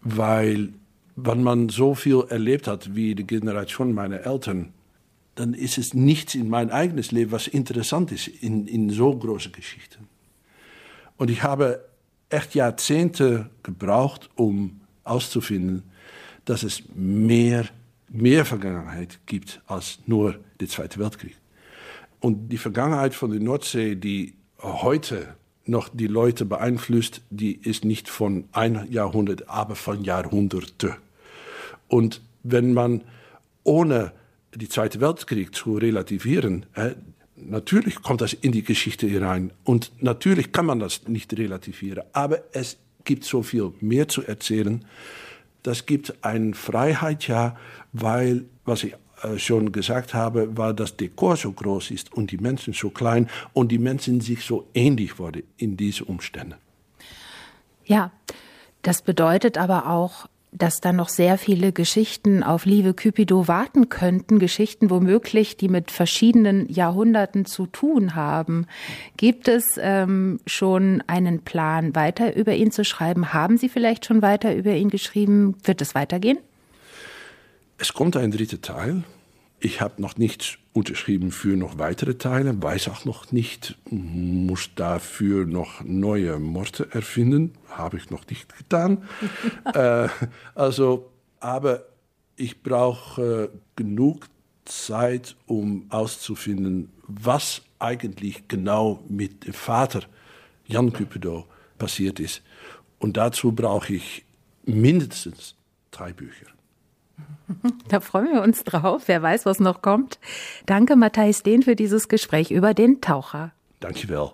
Weil, 0.00 0.72
wenn 1.16 1.42
man 1.42 1.68
so 1.68 1.94
viel 1.94 2.24
erlebt 2.28 2.68
hat 2.68 2.94
wie 2.94 3.14
die 3.14 3.26
Generation 3.26 3.92
meiner 3.92 4.20
Eltern, 4.20 4.72
dann 5.36 5.54
ist 5.54 5.78
es 5.78 5.94
nichts 5.94 6.34
in 6.34 6.48
mein 6.48 6.70
eigenes 6.70 7.12
Leben, 7.12 7.30
was 7.30 7.46
interessant 7.46 8.10
ist 8.10 8.26
in, 8.26 8.66
in 8.66 8.90
so 8.90 9.16
großen 9.16 9.52
Geschichten. 9.52 10.08
Und 11.16 11.30
ich 11.30 11.42
habe 11.42 11.84
echt 12.30 12.54
Jahrzehnte 12.54 13.50
gebraucht, 13.62 14.28
um 14.34 14.80
auszufinden, 15.04 15.84
dass 16.46 16.62
es 16.62 16.82
mehr, 16.94 17.66
mehr 18.08 18.44
Vergangenheit 18.44 19.20
gibt 19.26 19.60
als 19.66 19.98
nur 20.06 20.38
der 20.58 20.68
Zweite 20.68 20.98
Weltkrieg. 20.98 21.36
Und 22.20 22.48
die 22.48 22.58
Vergangenheit 22.58 23.14
von 23.14 23.30
der 23.30 23.40
Nordsee, 23.40 23.94
die 23.94 24.34
heute 24.60 25.34
noch 25.66 25.88
die 25.88 26.06
Leute 26.06 26.44
beeinflusst, 26.44 27.20
die 27.30 27.56
ist 27.56 27.84
nicht 27.84 28.08
von 28.08 28.44
ein 28.52 28.90
Jahrhundert, 28.90 29.48
aber 29.48 29.74
von 29.74 30.02
Jahrhunderte. 30.02 30.96
Und 31.88 32.22
wenn 32.42 32.72
man 32.72 33.02
ohne 33.64 34.12
die 34.56 34.68
Zweite 34.68 35.00
Weltkrieg 35.00 35.54
zu 35.54 35.76
relativieren, 35.76 36.66
natürlich 37.36 38.02
kommt 38.02 38.20
das 38.20 38.32
in 38.32 38.52
die 38.52 38.62
Geschichte 38.62 39.06
hinein 39.06 39.52
und 39.64 39.92
natürlich 40.00 40.52
kann 40.52 40.66
man 40.66 40.78
das 40.78 41.06
nicht 41.08 41.36
relativieren, 41.36 42.04
aber 42.12 42.42
es 42.52 42.78
gibt 43.04 43.24
so 43.24 43.42
viel 43.42 43.72
mehr 43.80 44.08
zu 44.08 44.22
erzählen. 44.22 44.84
Das 45.62 45.86
gibt 45.86 46.14
eine 46.22 46.54
Freiheit, 46.54 47.28
ja, 47.28 47.56
weil, 47.92 48.44
was 48.64 48.84
ich 48.84 48.94
äh, 49.22 49.38
schon 49.38 49.72
gesagt 49.72 50.12
habe, 50.14 50.56
weil 50.56 50.74
das 50.74 50.96
Dekor 50.96 51.36
so 51.36 51.52
groß 51.52 51.90
ist 51.90 52.12
und 52.12 52.30
die 52.30 52.38
Menschen 52.38 52.74
so 52.74 52.90
klein 52.90 53.28
und 53.52 53.72
die 53.72 53.78
Menschen 53.78 54.20
sich 54.20 54.44
so 54.44 54.68
ähnlich 54.74 55.18
wurden 55.18 55.42
in 55.56 55.76
diesen 55.76 56.06
Umständen. 56.06 56.56
Ja, 57.84 58.10
das 58.82 59.02
bedeutet 59.02 59.58
aber 59.58 59.88
auch, 59.88 60.28
dass 60.58 60.80
da 60.80 60.92
noch 60.92 61.08
sehr 61.08 61.38
viele 61.38 61.72
Geschichten 61.72 62.42
auf 62.42 62.64
Liebe 62.64 62.94
Cupido 62.94 63.46
warten 63.46 63.88
könnten, 63.88 64.38
Geschichten 64.38 64.90
womöglich, 64.90 65.56
die 65.56 65.68
mit 65.68 65.90
verschiedenen 65.90 66.68
Jahrhunderten 66.72 67.44
zu 67.44 67.66
tun 67.66 68.14
haben. 68.14 68.66
Gibt 69.16 69.48
es 69.48 69.64
ähm, 69.78 70.40
schon 70.46 71.02
einen 71.06 71.40
Plan, 71.40 71.94
weiter 71.94 72.34
über 72.36 72.54
ihn 72.54 72.70
zu 72.70 72.84
schreiben? 72.84 73.32
Haben 73.32 73.58
Sie 73.58 73.68
vielleicht 73.68 74.06
schon 74.06 74.22
weiter 74.22 74.54
über 74.54 74.72
ihn 74.72 74.88
geschrieben? 74.88 75.56
Wird 75.64 75.82
es 75.82 75.94
weitergehen? 75.94 76.38
Es 77.78 77.92
kommt 77.92 78.16
ein 78.16 78.30
dritter 78.30 78.60
Teil. 78.60 79.04
Ich 79.66 79.80
habe 79.80 80.00
noch 80.00 80.16
nicht 80.16 80.60
unterschrieben 80.74 81.32
für 81.32 81.56
noch 81.56 81.76
weitere 81.76 82.16
Teile, 82.16 82.62
weiß 82.62 82.86
auch 82.86 83.04
noch 83.04 83.32
nicht, 83.32 83.76
muss 83.90 84.70
dafür 84.76 85.44
noch 85.44 85.82
neue 85.82 86.38
Morte 86.38 86.88
erfinden, 86.92 87.52
habe 87.68 87.96
ich 87.96 88.08
noch 88.08 88.28
nicht 88.28 88.56
getan. 88.56 89.02
äh, 89.74 90.06
also, 90.54 91.10
aber 91.40 91.82
ich 92.36 92.62
brauche 92.62 93.50
äh, 93.52 93.58
genug 93.74 94.28
Zeit, 94.66 95.34
um 95.46 95.86
auszufinden, 95.88 96.92
was 97.08 97.62
eigentlich 97.80 98.46
genau 98.46 99.02
mit 99.08 99.48
dem 99.48 99.52
Vater 99.52 100.02
Jan 100.68 100.92
Cupido 100.92 101.44
passiert 101.76 102.20
ist. 102.20 102.40
Und 103.00 103.16
dazu 103.16 103.50
brauche 103.50 103.94
ich 103.94 104.24
mindestens 104.64 105.56
drei 105.90 106.12
Bücher. 106.12 106.46
Da 107.88 108.00
freuen 108.00 108.32
wir 108.32 108.42
uns 108.42 108.64
drauf. 108.64 109.02
Wer 109.06 109.22
weiß, 109.22 109.46
was 109.46 109.60
noch 109.60 109.82
kommt. 109.82 110.18
Danke, 110.66 110.96
Matthijs 110.96 111.42
Dehn, 111.42 111.62
für 111.62 111.76
dieses 111.76 112.08
Gespräch 112.08 112.50
über 112.50 112.74
den 112.74 113.00
Taucher. 113.00 113.52
Dankjewel. 113.80 114.30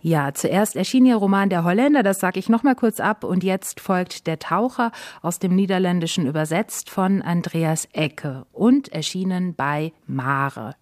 Ja, 0.00 0.32
zuerst 0.32 0.76
erschien 0.76 1.06
Ihr 1.06 1.16
Roman 1.16 1.50
Der 1.50 1.64
Holländer, 1.64 2.04
das 2.04 2.20
sage 2.20 2.38
ich 2.38 2.48
noch 2.48 2.62
mal 2.62 2.76
kurz 2.76 3.00
ab, 3.00 3.24
und 3.24 3.42
jetzt 3.42 3.80
folgt 3.80 4.28
Der 4.28 4.38
Taucher 4.38 4.92
aus 5.22 5.40
dem 5.40 5.56
Niederländischen 5.56 6.26
übersetzt 6.26 6.88
von 6.88 7.20
Andreas 7.20 7.88
Ecke 7.92 8.46
und 8.52 8.92
erschienen 8.92 9.54
bei 9.54 9.92
Mare. 10.06 10.76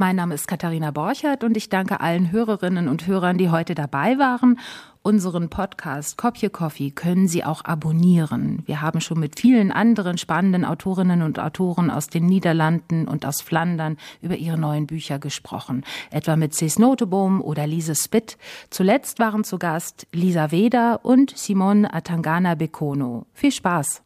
Mein 0.00 0.16
Name 0.16 0.34
ist 0.34 0.48
Katharina 0.48 0.92
Borchert 0.92 1.44
und 1.44 1.58
ich 1.58 1.68
danke 1.68 2.00
allen 2.00 2.32
Hörerinnen 2.32 2.88
und 2.88 3.06
Hörern, 3.06 3.36
die 3.36 3.50
heute 3.50 3.74
dabei 3.74 4.16
waren. 4.16 4.58
Unseren 5.02 5.50
Podcast 5.50 6.16
Kopje 6.16 6.48
Coffee 6.48 6.90
können 6.90 7.28
Sie 7.28 7.44
auch 7.44 7.66
abonnieren. 7.66 8.62
Wir 8.64 8.80
haben 8.80 9.02
schon 9.02 9.20
mit 9.20 9.38
vielen 9.38 9.70
anderen 9.70 10.16
spannenden 10.16 10.64
Autorinnen 10.64 11.20
und 11.20 11.38
Autoren 11.38 11.90
aus 11.90 12.06
den 12.06 12.24
Niederlanden 12.24 13.08
und 13.08 13.26
aus 13.26 13.42
Flandern 13.42 13.98
über 14.22 14.36
ihre 14.36 14.56
neuen 14.56 14.86
Bücher 14.86 15.18
gesprochen. 15.18 15.84
Etwa 16.10 16.34
mit 16.34 16.54
Cis 16.54 16.78
Noteboom 16.78 17.42
oder 17.42 17.66
Lise 17.66 17.94
Spitt. 17.94 18.38
Zuletzt 18.70 19.18
waren 19.18 19.44
zu 19.44 19.58
Gast 19.58 20.06
Lisa 20.12 20.50
Weder 20.50 21.00
und 21.02 21.36
Simon 21.36 21.84
Atangana 21.84 22.54
Bekono. 22.54 23.26
Viel 23.34 23.52
Spaß! 23.52 24.00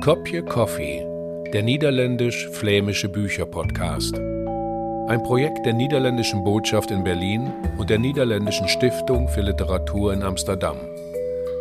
Kopje 0.00 0.44
Coffee, 0.44 1.04
der 1.52 1.64
niederländisch-flämische 1.64 3.08
Bücherpodcast. 3.08 4.35
Ein 5.08 5.22
Projekt 5.22 5.64
der 5.64 5.72
niederländischen 5.72 6.42
Botschaft 6.42 6.90
in 6.90 7.04
Berlin 7.04 7.52
und 7.78 7.90
der 7.90 7.98
niederländischen 7.98 8.66
Stiftung 8.66 9.28
für 9.28 9.40
Literatur 9.40 10.12
in 10.12 10.24
Amsterdam. 10.24 10.76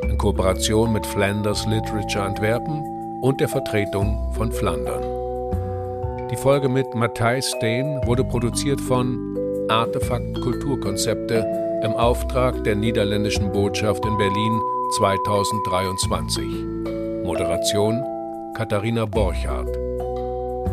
In 0.02 0.18
Kooperation 0.18 0.92
mit 0.92 1.06
Flanders 1.06 1.68
Literature 1.68 2.24
Antwerpen 2.24 3.20
und 3.22 3.40
der 3.40 3.48
Vertretung 3.48 4.34
von 4.34 4.52
Flandern. 4.52 5.04
Die 6.32 6.36
Folge 6.38 6.70
mit 6.70 6.96
Matthijs 6.96 7.52
Steen 7.52 8.02
wurde 8.06 8.24
produziert 8.24 8.82
von 8.82 9.16
Artefakt 9.70 10.42
Kulturkonzepte 10.42 11.46
im 11.84 11.94
Auftrag 11.94 12.64
der 12.64 12.76
niederländischen 12.76 13.52
Botschaft 13.52 14.04
in 14.06 14.18
Berlin 14.18 14.60
2023. 14.98 16.44
Moderation 17.24 18.04
Katharina 18.58 19.06
Borchardt. 19.06 19.70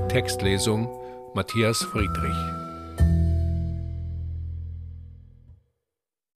Textlesung 0.09 0.89
Matthias 1.35 1.83
Friedrich. 1.83 2.62